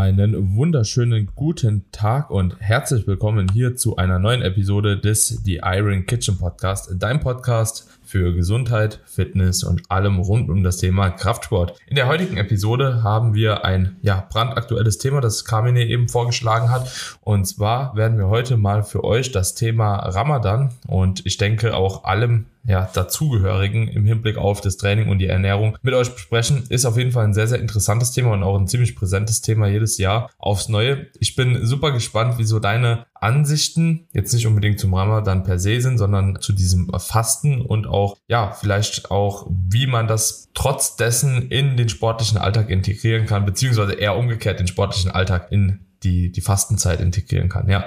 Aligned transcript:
Einen 0.00 0.56
wunderschönen 0.56 1.28
guten 1.36 1.84
Tag 1.92 2.30
und 2.30 2.58
herzlich 2.58 3.06
willkommen 3.06 3.52
hier 3.52 3.76
zu 3.76 3.96
einer 3.96 4.18
neuen 4.18 4.40
Episode 4.40 4.96
des 4.96 5.28
The 5.44 5.60
Iron 5.62 6.06
Kitchen 6.06 6.38
Podcast, 6.38 6.90
dein 6.98 7.20
Podcast 7.20 7.86
für 8.02 8.32
Gesundheit, 8.32 9.00
Fitness 9.04 9.62
und 9.62 9.82
allem 9.90 10.18
rund 10.18 10.48
um 10.48 10.62
das 10.64 10.78
Thema 10.78 11.10
Kraftsport. 11.10 11.78
In 11.86 11.96
der 11.96 12.08
heutigen 12.08 12.38
Episode 12.38 13.02
haben 13.02 13.34
wir 13.34 13.66
ein 13.66 13.98
ja, 14.00 14.26
brandaktuelles 14.32 14.96
Thema, 14.96 15.20
das 15.20 15.44
Carmine 15.44 15.84
eben 15.84 16.08
vorgeschlagen 16.08 16.70
hat. 16.70 17.18
Und 17.20 17.44
zwar 17.44 17.94
werden 17.94 18.16
wir 18.16 18.28
heute 18.28 18.56
mal 18.56 18.82
für 18.82 19.04
euch 19.04 19.32
das 19.32 19.54
Thema 19.54 19.96
Ramadan 19.96 20.70
und 20.88 21.26
ich 21.26 21.36
denke 21.36 21.76
auch 21.76 22.04
allem 22.04 22.46
ja, 22.64 22.90
dazugehörigen 22.92 23.88
im 23.88 24.04
Hinblick 24.04 24.36
auf 24.36 24.60
das 24.60 24.76
Training 24.76 25.08
und 25.08 25.18
die 25.18 25.26
Ernährung 25.26 25.78
mit 25.82 25.94
euch 25.94 26.12
besprechen. 26.12 26.64
Ist 26.68 26.84
auf 26.84 26.96
jeden 26.96 27.12
Fall 27.12 27.24
ein 27.24 27.34
sehr, 27.34 27.46
sehr 27.46 27.58
interessantes 27.58 28.12
Thema 28.12 28.32
und 28.32 28.42
auch 28.42 28.58
ein 28.58 28.68
ziemlich 28.68 28.96
präsentes 28.96 29.40
Thema 29.40 29.66
jedes 29.68 29.98
Jahr 29.98 30.30
aufs 30.38 30.68
Neue. 30.68 31.06
Ich 31.18 31.36
bin 31.36 31.64
super 31.66 31.92
gespannt, 31.92 32.38
wie 32.38 32.44
so 32.44 32.58
deine 32.58 33.06
Ansichten 33.14 34.06
jetzt 34.12 34.32
nicht 34.32 34.46
unbedingt 34.46 34.80
zum 34.80 34.94
Ramadan 34.94 35.44
per 35.44 35.58
se 35.58 35.80
sind, 35.80 35.98
sondern 35.98 36.40
zu 36.40 36.52
diesem 36.52 36.90
Fasten 36.98 37.60
und 37.60 37.86
auch, 37.86 38.16
ja, 38.28 38.52
vielleicht 38.52 39.10
auch, 39.10 39.46
wie 39.50 39.86
man 39.86 40.06
das 40.06 40.48
trotz 40.54 40.96
dessen 40.96 41.48
in 41.50 41.76
den 41.76 41.88
sportlichen 41.88 42.38
Alltag 42.38 42.70
integrieren 42.70 43.26
kann, 43.26 43.44
beziehungsweise 43.44 43.92
eher 43.92 44.16
umgekehrt 44.16 44.60
den 44.60 44.66
sportlichen 44.66 45.10
Alltag 45.10 45.48
in 45.50 45.80
die, 46.02 46.32
die 46.32 46.40
Fastenzeit 46.40 47.00
integrieren 47.00 47.48
kann. 47.48 47.68
Ja, 47.68 47.86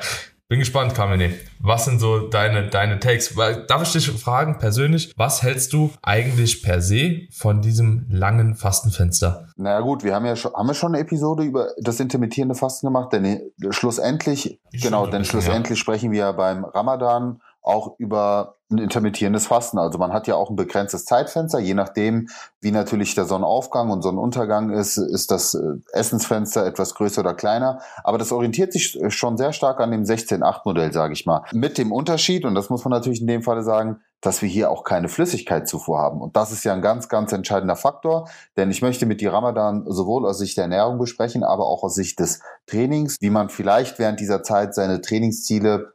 bin 0.50 0.60
gespannt, 0.60 0.94
Kamine. 0.94 1.34
Was 1.60 1.86
sind 1.86 2.00
so 2.00 2.28
deine, 2.28 2.68
deine 2.68 3.00
Takes? 3.00 3.34
Darf 3.68 3.82
ich 3.82 3.92
dich 3.92 4.12
fragen, 4.12 4.60
persönlich, 4.60 5.14
was 5.18 5.42
hältst 5.42 5.74
du 5.74 5.92
eigentlich 6.02 6.62
per 6.62 6.82
se 6.82 7.28
von 7.32 7.62
diesem 7.62 8.06
langen 8.10 8.56
Fastenfenster? 8.56 9.48
Naja 9.56 9.80
gut, 9.80 10.04
wir 10.04 10.14
haben 10.14 10.26
ja 10.26 10.36
schon, 10.36 10.54
haben 10.54 10.68
wir 10.68 10.74
schon 10.74 10.94
eine 10.94 11.04
Episode 11.04 11.44
über 11.44 11.70
das 11.80 12.00
intermittierende 12.00 12.56
Fasten 12.56 12.88
gemacht, 12.88 13.14
denn 13.14 13.52
schlussendlich, 13.70 14.60
genau, 14.72 15.08
denn 15.08 15.26
schlussendlich 15.26 15.80
ja. 15.80 15.82
sprechen 15.82 16.12
wir 16.12 16.20
ja 16.20 16.32
beim 16.32 16.66
Ramadan 16.66 17.42
auch 17.64 17.95
über 17.97 18.58
ein 18.69 18.78
intermittierendes 18.78 19.47
Fasten. 19.47 19.78
Also 19.78 19.97
man 19.97 20.14
hat 20.14 20.28
ja 20.28 20.36
auch 20.36 20.50
ein 20.50 20.56
begrenztes 20.56 21.06
Zeitfenster, 21.06 21.59
je 21.59 21.73
nachdem, 21.73 22.28
wie 22.59 22.72
natürlich 22.72 23.16
der 23.16 23.25
Sonnenaufgang 23.25 23.89
und 23.89 24.02
Sonnenuntergang 24.02 24.72
ist, 24.72 24.97
ist 24.97 25.31
das 25.31 25.53
äh, 25.53 25.59
Essensfenster 25.94 26.66
etwas 26.66 26.94
größer 26.95 27.22
oder 27.22 27.33
kleiner. 27.33 27.80
Aber 28.03 28.17
das 28.17 28.31
orientiert 28.31 28.73
sich 28.73 29.00
schon 29.09 29.38
sehr 29.38 29.53
stark 29.53 29.80
an 29.80 29.92
dem 29.92 30.03
16-8-Modell, 30.03 30.92
sage 30.92 31.14
ich 31.14 31.25
mal. 31.25 31.44
Mit 31.53 31.78
dem 31.78 31.92
Unterschied, 31.92 32.45
und 32.45 32.55
das 32.55 32.70
muss 32.70 32.83
man 32.83 32.92
natürlich 32.92 33.22
in 33.22 33.28
dem 33.28 33.44
Falle 33.44 33.64
sagen, 33.64 34.02
dass 34.22 34.42
wir 34.42 34.50
hier 34.50 34.72
auch 34.72 34.83
keine 34.83 35.09
Flüssigkeitszufuhr 35.09 36.00
haben. 36.00 36.22
Und 36.22 36.36
das 36.36 36.52
ist 36.52 36.64
ja 36.64 36.73
ein 36.73 36.81
ganz, 36.81 37.09
ganz 37.09 37.33
entscheidender 37.33 37.75
Faktor, 37.75 38.30
denn 38.55 38.72
ich 38.72 38.81
möchte 38.81 39.05
mit 39.05 39.20
dir 39.20 39.33
Ramadan 39.33 39.83
sowohl 39.86 40.25
aus 40.25 40.38
Sicht 40.38 40.58
der 40.58 40.64
Ernährung 40.64 40.98
besprechen, 40.98 41.44
aber 41.44 41.67
auch 41.67 41.83
aus 41.83 41.95
Sicht 41.95 42.20
des 42.20 42.39
Trainings, 42.66 43.17
wie 43.20 43.30
man 43.30 43.50
vielleicht 43.50 44.00
während 44.00 44.20
dieser 44.22 44.42
Zeit 44.42 44.73
seine 44.73 45.02
Trainingsziele 45.02 45.92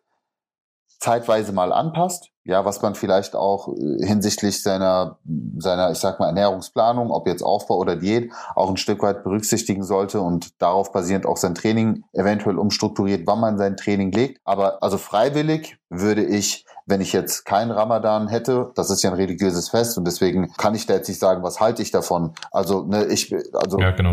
zeitweise 0.98 1.52
mal 1.52 1.72
anpasst, 1.72 2.30
ja, 2.44 2.64
was 2.64 2.80
man 2.80 2.94
vielleicht 2.94 3.36
auch 3.36 3.68
äh, 3.68 4.06
hinsichtlich 4.06 4.62
seiner, 4.62 5.18
seiner, 5.58 5.90
ich 5.90 5.98
sag 5.98 6.18
mal, 6.18 6.28
Ernährungsplanung, 6.28 7.10
ob 7.10 7.28
jetzt 7.28 7.42
Aufbau 7.42 7.76
oder 7.76 7.94
Diät, 7.94 8.32
auch 8.54 8.70
ein 8.70 8.78
Stück 8.78 9.02
weit 9.02 9.22
berücksichtigen 9.22 9.84
sollte 9.84 10.20
und 10.20 10.60
darauf 10.60 10.92
basierend 10.92 11.26
auch 11.26 11.36
sein 11.36 11.54
Training 11.54 12.04
eventuell 12.14 12.58
umstrukturiert, 12.58 13.26
wann 13.26 13.40
man 13.40 13.58
sein 13.58 13.76
Training 13.76 14.12
legt. 14.12 14.40
Aber 14.44 14.82
also 14.82 14.96
freiwillig 14.96 15.78
würde 15.90 16.24
ich 16.24 16.66
wenn 16.88 17.02
ich 17.02 17.12
jetzt 17.12 17.44
keinen 17.44 17.70
Ramadan 17.70 18.28
hätte, 18.28 18.72
das 18.74 18.88
ist 18.88 19.02
ja 19.02 19.10
ein 19.10 19.16
religiöses 19.16 19.68
Fest 19.68 19.98
und 19.98 20.06
deswegen 20.06 20.50
kann 20.56 20.74
ich 20.74 20.86
da 20.86 20.94
jetzt 20.94 21.08
nicht 21.08 21.20
sagen, 21.20 21.42
was 21.42 21.60
halte 21.60 21.82
ich 21.82 21.90
davon. 21.90 22.32
Also, 22.50 22.82
ne, 22.84 23.04
ich, 23.04 23.34
also 23.52 23.78
ja, 23.78 23.90
genau. 23.90 24.12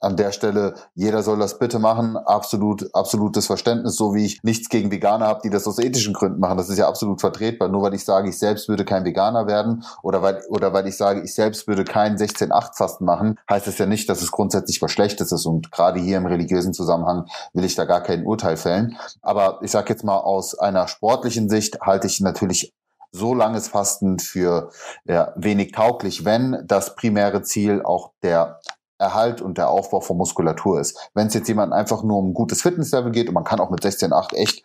an 0.00 0.16
der 0.16 0.30
Stelle, 0.30 0.74
jeder 0.94 1.24
soll 1.24 1.40
das 1.40 1.58
bitte 1.58 1.80
machen. 1.80 2.16
Absolut, 2.16 2.94
absolutes 2.94 3.46
Verständnis, 3.46 3.96
so 3.96 4.14
wie 4.14 4.24
ich 4.24 4.42
nichts 4.44 4.68
gegen 4.68 4.92
Veganer 4.92 5.26
habe, 5.26 5.40
die 5.42 5.50
das 5.50 5.66
aus 5.66 5.80
ethischen 5.80 6.14
Gründen 6.14 6.38
machen. 6.38 6.58
Das 6.58 6.68
ist 6.68 6.78
ja 6.78 6.86
absolut 6.86 7.20
vertretbar. 7.20 7.68
Nur 7.68 7.82
weil 7.82 7.94
ich 7.94 8.04
sage, 8.04 8.28
ich 8.28 8.38
selbst 8.38 8.68
würde 8.68 8.84
kein 8.84 9.04
Veganer 9.04 9.48
werden 9.48 9.82
oder 10.04 10.22
weil, 10.22 10.42
oder 10.48 10.72
weil 10.72 10.86
ich 10.86 10.96
sage, 10.96 11.22
ich 11.22 11.34
selbst 11.34 11.66
würde 11.66 11.82
kein 11.82 12.16
16-8-Fasten 12.16 13.04
machen, 13.04 13.36
heißt 13.50 13.66
es 13.66 13.78
ja 13.78 13.86
nicht, 13.86 14.08
dass 14.08 14.22
es 14.22 14.30
grundsätzlich 14.30 14.80
was 14.80 14.92
Schlechtes 14.92 15.32
ist. 15.32 15.44
Und 15.44 15.72
gerade 15.72 15.98
hier 15.98 16.18
im 16.18 16.26
religiösen 16.26 16.72
Zusammenhang 16.72 17.26
will 17.52 17.64
ich 17.64 17.74
da 17.74 17.84
gar 17.84 18.00
kein 18.00 18.24
Urteil 18.24 18.56
fällen. 18.56 18.96
Aber 19.22 19.58
ich 19.62 19.72
sage 19.72 19.88
jetzt 19.88 20.04
mal 20.04 20.18
aus 20.18 20.56
einer 20.56 20.86
sportlichen 21.12 21.50
Sicht 21.50 21.80
halte 21.82 22.06
ich 22.06 22.12
ich 22.14 22.20
natürlich 22.20 22.72
so 23.10 23.34
langes 23.34 23.68
Fasten 23.68 24.18
für 24.18 24.70
ja, 25.04 25.32
wenig 25.36 25.72
tauglich, 25.72 26.24
wenn 26.24 26.64
das 26.66 26.96
primäre 26.96 27.42
Ziel 27.42 27.82
auch 27.82 28.12
der 28.22 28.60
Erhalt 28.98 29.42
und 29.42 29.58
der 29.58 29.68
Aufbau 29.68 30.00
von 30.00 30.16
Muskulatur 30.16 30.80
ist. 30.80 31.10
Wenn 31.12 31.26
es 31.26 31.34
jetzt 31.34 31.48
jemand 31.48 31.74
einfach 31.74 32.02
nur 32.02 32.18
um 32.18 32.32
gutes 32.32 32.62
Fitnesslevel 32.62 33.12
geht 33.12 33.28
und 33.28 33.34
man 33.34 33.44
kann 33.44 33.60
auch 33.60 33.70
mit 33.70 33.80
16,8 33.80 34.34
echt 34.34 34.64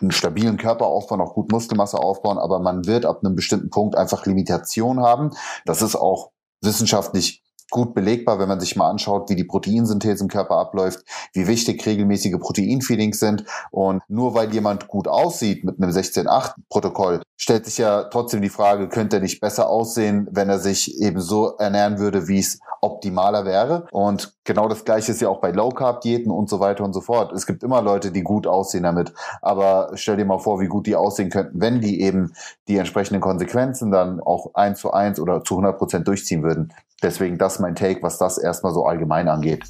einen 0.00 0.12
stabilen 0.12 0.56
Körper 0.56 0.86
aufbauen, 0.86 1.20
auch 1.20 1.34
gut 1.34 1.52
Muskelmasse 1.52 1.98
aufbauen, 1.98 2.38
aber 2.38 2.60
man 2.60 2.86
wird 2.86 3.04
ab 3.04 3.20
einem 3.22 3.34
bestimmten 3.34 3.68
Punkt 3.68 3.94
einfach 3.94 4.24
Limitation 4.24 5.00
haben. 5.00 5.30
Das 5.66 5.82
ist 5.82 5.96
auch 5.96 6.30
wissenschaftlich 6.62 7.42
gut 7.72 7.94
belegbar, 7.94 8.38
wenn 8.38 8.48
man 8.48 8.60
sich 8.60 8.76
mal 8.76 8.88
anschaut, 8.88 9.28
wie 9.28 9.34
die 9.34 9.44
Proteinsynthese 9.44 10.22
im 10.22 10.28
Körper 10.28 10.58
abläuft, 10.58 11.04
wie 11.32 11.48
wichtig 11.48 11.84
regelmäßige 11.84 12.38
Proteinfeedings 12.38 13.18
sind. 13.18 13.44
Und 13.72 14.02
nur 14.08 14.34
weil 14.34 14.52
jemand 14.52 14.86
gut 14.86 15.08
aussieht 15.08 15.64
mit 15.64 15.82
einem 15.82 15.90
16-8-Protokoll, 15.90 17.22
stellt 17.36 17.64
sich 17.64 17.78
ja 17.78 18.04
trotzdem 18.04 18.42
die 18.42 18.50
Frage, 18.50 18.88
könnte 18.88 19.16
er 19.16 19.22
nicht 19.22 19.40
besser 19.40 19.68
aussehen, 19.68 20.28
wenn 20.30 20.48
er 20.48 20.60
sich 20.60 21.00
eben 21.00 21.20
so 21.20 21.56
ernähren 21.56 21.98
würde, 21.98 22.28
wie 22.28 22.38
es 22.38 22.60
optimaler 22.82 23.44
wäre. 23.44 23.86
Und 23.90 24.34
genau 24.44 24.68
das 24.68 24.84
gleiche 24.84 25.12
ist 25.12 25.20
ja 25.20 25.28
auch 25.28 25.40
bei 25.40 25.50
Low-Carb-Diäten 25.50 26.30
und 26.30 26.50
so 26.50 26.60
weiter 26.60 26.84
und 26.84 26.92
so 26.92 27.00
fort. 27.00 27.32
Es 27.32 27.46
gibt 27.46 27.62
immer 27.62 27.80
Leute, 27.80 28.10
die 28.10 28.22
gut 28.22 28.46
aussehen 28.46 28.82
damit. 28.82 29.12
Aber 29.40 29.92
stell 29.94 30.16
dir 30.16 30.24
mal 30.24 30.38
vor, 30.38 30.60
wie 30.60 30.66
gut 30.66 30.86
die 30.86 30.96
aussehen 30.96 31.30
könnten, 31.30 31.60
wenn 31.60 31.80
die 31.80 32.02
eben 32.02 32.32
die 32.68 32.76
entsprechenden 32.76 33.20
Konsequenzen 33.20 33.90
dann 33.90 34.20
auch 34.20 34.54
eins 34.54 34.80
zu 34.80 34.92
eins 34.92 35.18
oder 35.18 35.42
zu 35.42 35.54
100 35.54 35.78
Prozent 35.78 36.08
durchziehen 36.08 36.42
würden. 36.42 36.72
Deswegen 37.02 37.38
das 37.38 37.58
mein 37.62 37.74
Take, 37.74 38.02
was 38.02 38.18
das 38.18 38.36
erstmal 38.36 38.74
so 38.74 38.84
allgemein 38.84 39.28
angeht. 39.28 39.64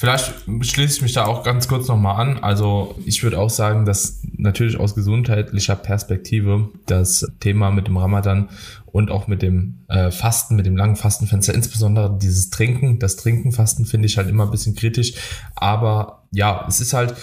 Vielleicht 0.00 0.32
schließe 0.62 0.96
ich 0.96 1.02
mich 1.02 1.12
da 1.12 1.26
auch 1.26 1.42
ganz 1.42 1.68
kurz 1.68 1.86
nochmal 1.86 2.18
an. 2.18 2.38
Also 2.38 2.94
ich 3.04 3.22
würde 3.22 3.38
auch 3.38 3.50
sagen, 3.50 3.84
dass 3.84 4.20
natürlich 4.34 4.80
aus 4.80 4.94
gesundheitlicher 4.94 5.76
Perspektive 5.76 6.70
das 6.86 7.30
Thema 7.40 7.70
mit 7.70 7.86
dem 7.86 7.98
Ramadan 7.98 8.48
und 8.86 9.10
auch 9.10 9.26
mit 9.26 9.42
dem 9.42 9.80
äh, 9.88 10.10
Fasten, 10.10 10.56
mit 10.56 10.64
dem 10.64 10.74
langen 10.74 10.96
Fastenfenster, 10.96 11.52
insbesondere 11.52 12.16
dieses 12.18 12.48
Trinken, 12.48 12.98
das 12.98 13.16
Trinkenfasten 13.16 13.84
finde 13.84 14.06
ich 14.06 14.16
halt 14.16 14.30
immer 14.30 14.44
ein 14.44 14.50
bisschen 14.50 14.74
kritisch. 14.74 15.12
Aber 15.54 16.22
ja, 16.30 16.64
es 16.66 16.80
ist 16.80 16.94
halt, 16.94 17.14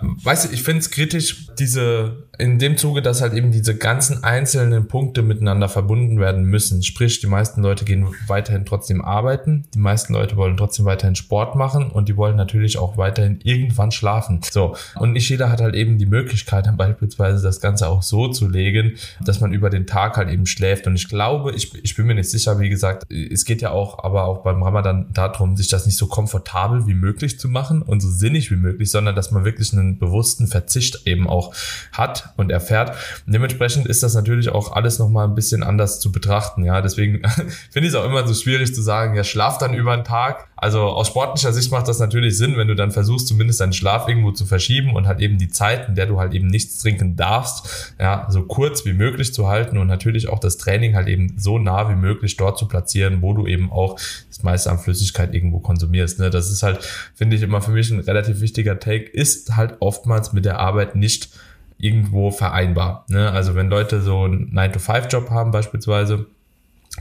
weißt 0.00 0.46
du, 0.46 0.54
ich 0.54 0.62
finde 0.62 0.80
es 0.80 0.90
kritisch, 0.90 1.45
diese 1.58 2.26
in 2.38 2.58
dem 2.58 2.76
Zuge, 2.76 3.02
dass 3.02 3.22
halt 3.22 3.32
eben 3.32 3.50
diese 3.50 3.76
ganzen 3.76 4.22
einzelnen 4.22 4.88
Punkte 4.88 5.22
miteinander 5.22 5.68
verbunden 5.68 6.20
werden 6.20 6.44
müssen. 6.44 6.82
Sprich, 6.82 7.20
die 7.20 7.26
meisten 7.26 7.62
Leute 7.62 7.84
gehen 7.84 8.06
weiterhin 8.26 8.64
trotzdem 8.64 9.02
arbeiten, 9.02 9.64
die 9.74 9.78
meisten 9.78 10.12
Leute 10.12 10.36
wollen 10.36 10.56
trotzdem 10.56 10.84
weiterhin 10.84 11.14
Sport 11.14 11.56
machen 11.56 11.90
und 11.90 12.08
die 12.08 12.16
wollen 12.16 12.36
natürlich 12.36 12.78
auch 12.78 12.96
weiterhin 12.96 13.40
irgendwann 13.42 13.90
schlafen. 13.90 14.40
So. 14.50 14.76
Und 14.96 15.12
nicht 15.12 15.28
jeder 15.28 15.50
hat 15.50 15.60
halt 15.60 15.74
eben 15.74 15.98
die 15.98 16.06
Möglichkeit, 16.06 16.66
dann 16.66 16.76
beispielsweise 16.76 17.42
das 17.42 17.60
Ganze 17.60 17.88
auch 17.88 18.02
so 18.02 18.28
zu 18.28 18.48
legen, 18.48 18.96
dass 19.24 19.40
man 19.40 19.52
über 19.52 19.70
den 19.70 19.86
Tag 19.86 20.16
halt 20.16 20.28
eben 20.28 20.46
schläft. 20.46 20.86
Und 20.86 20.96
ich 20.96 21.08
glaube, 21.08 21.52
ich, 21.52 21.72
ich 21.82 21.96
bin 21.96 22.06
mir 22.06 22.14
nicht 22.14 22.30
sicher, 22.30 22.58
wie 22.60 22.68
gesagt, 22.68 23.10
es 23.10 23.44
geht 23.44 23.62
ja 23.62 23.70
auch, 23.70 24.04
aber 24.04 24.24
auch 24.24 24.42
beim 24.42 24.62
Ramadan 24.62 25.06
darum, 25.14 25.56
sich 25.56 25.68
das 25.68 25.86
nicht 25.86 25.96
so 25.96 26.06
komfortabel 26.06 26.86
wie 26.86 26.94
möglich 26.94 27.38
zu 27.38 27.48
machen 27.48 27.82
und 27.82 28.00
so 28.00 28.10
sinnig 28.10 28.50
wie 28.50 28.56
möglich, 28.56 28.90
sondern 28.90 29.14
dass 29.14 29.30
man 29.30 29.44
wirklich 29.44 29.72
einen 29.72 29.98
bewussten 29.98 30.46
Verzicht 30.46 31.06
eben 31.06 31.26
auch 31.28 31.45
hat 31.92 32.30
und 32.36 32.50
erfährt. 32.50 32.90
Und 33.26 33.32
dementsprechend 33.32 33.86
ist 33.86 34.02
das 34.02 34.14
natürlich 34.14 34.48
auch 34.48 34.72
alles 34.72 34.98
nochmal 34.98 35.26
ein 35.26 35.34
bisschen 35.34 35.62
anders 35.62 36.00
zu 36.00 36.12
betrachten. 36.12 36.64
Ja, 36.64 36.80
deswegen 36.80 37.22
finde 37.70 37.88
ich 37.88 37.88
es 37.88 37.94
auch 37.94 38.04
immer 38.04 38.26
so 38.26 38.34
schwierig 38.34 38.74
zu 38.74 38.82
sagen, 38.82 39.14
ja, 39.14 39.24
schlaf 39.24 39.58
dann 39.58 39.74
über 39.74 39.96
den 39.96 40.04
Tag. 40.04 40.48
Also 40.56 40.80
aus 40.80 41.08
sportlicher 41.08 41.52
Sicht 41.52 41.70
macht 41.70 41.86
das 41.86 41.98
natürlich 41.98 42.38
Sinn, 42.38 42.56
wenn 42.56 42.68
du 42.68 42.74
dann 42.74 42.90
versuchst, 42.90 43.28
zumindest 43.28 43.60
deinen 43.60 43.74
Schlaf 43.74 44.08
irgendwo 44.08 44.32
zu 44.32 44.46
verschieben 44.46 44.94
und 44.94 45.06
halt 45.06 45.20
eben 45.20 45.36
die 45.36 45.48
Zeit, 45.48 45.88
in 45.88 45.94
der 45.94 46.06
du 46.06 46.18
halt 46.18 46.32
eben 46.32 46.46
nichts 46.46 46.78
trinken 46.78 47.14
darfst, 47.14 47.94
ja, 48.00 48.26
so 48.30 48.42
kurz 48.42 48.86
wie 48.86 48.94
möglich 48.94 49.34
zu 49.34 49.48
halten 49.48 49.76
und 49.76 49.86
natürlich 49.86 50.28
auch 50.28 50.38
das 50.38 50.56
Training 50.56 50.94
halt 50.94 51.08
eben 51.08 51.34
so 51.38 51.58
nah 51.58 51.90
wie 51.90 51.94
möglich 51.94 52.36
dort 52.38 52.58
zu 52.58 52.68
platzieren, 52.68 53.20
wo 53.20 53.34
du 53.34 53.46
eben 53.46 53.70
auch 53.70 53.96
das 54.28 54.42
meiste 54.42 54.70
an 54.70 54.78
Flüssigkeit 54.78 55.34
irgendwo 55.34 55.60
konsumierst. 55.60 56.18
Ne? 56.20 56.30
Das 56.30 56.50
ist 56.50 56.62
halt, 56.62 56.78
finde 57.14 57.36
ich, 57.36 57.42
immer 57.42 57.60
für 57.60 57.72
mich 57.72 57.90
ein 57.90 58.00
relativ 58.00 58.40
wichtiger 58.40 58.78
Take, 58.78 59.10
ist 59.10 59.56
halt 59.56 59.76
oftmals 59.80 60.32
mit 60.32 60.44
der 60.44 60.58
Arbeit 60.58 60.96
nicht 60.96 61.30
irgendwo 61.78 62.30
vereinbar. 62.30 63.04
Ne? 63.08 63.30
Also 63.30 63.54
wenn 63.54 63.68
Leute 63.68 64.00
so 64.00 64.24
einen 64.24 64.52
9-to-5-Job 64.52 65.30
haben 65.30 65.50
beispielsweise, 65.50 66.26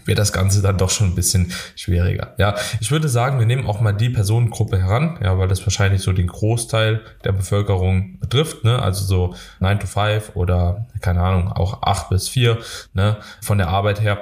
wird 0.04 0.19
das 0.19 0.33
Ganze 0.33 0.62
dann 0.62 0.77
doch 0.77 0.89
schon 0.89 1.07
ein 1.07 1.16
bisschen 1.16 1.51
schwieriger. 1.75 2.33
Ja, 2.38 2.56
ich 2.81 2.92
würde 2.92 3.07
sagen, 3.07 3.39
wir 3.39 3.45
nehmen 3.45 3.66
auch 3.66 3.80
mal 3.80 3.94
die 3.94 4.10
Personengruppe 4.10 4.77
heran, 4.77 5.18
ja, 5.24 5.38
weil 5.38 5.48
das 5.48 5.66
wahrscheinlich 5.66 6.01
so 6.01 6.12
den 6.12 6.27
Großteil 6.27 7.01
der 7.24 7.31
Bevölkerung 7.31 8.19
betrifft, 8.19 8.66
ne, 8.66 8.81
also 8.81 9.06
so 9.06 9.36
9 9.62 9.80
to 9.80 9.88
5 9.88 10.31
oder, 10.36 10.86
keine 11.00 11.21
Ahnung, 11.21 11.51
auch 11.51 11.81
8 11.83 12.10
bis 12.10 12.28
4, 12.28 12.57
ne, 12.94 13.18
von 13.42 13.57
der 13.57 13.69
Arbeit 13.69 14.01
her. 14.01 14.19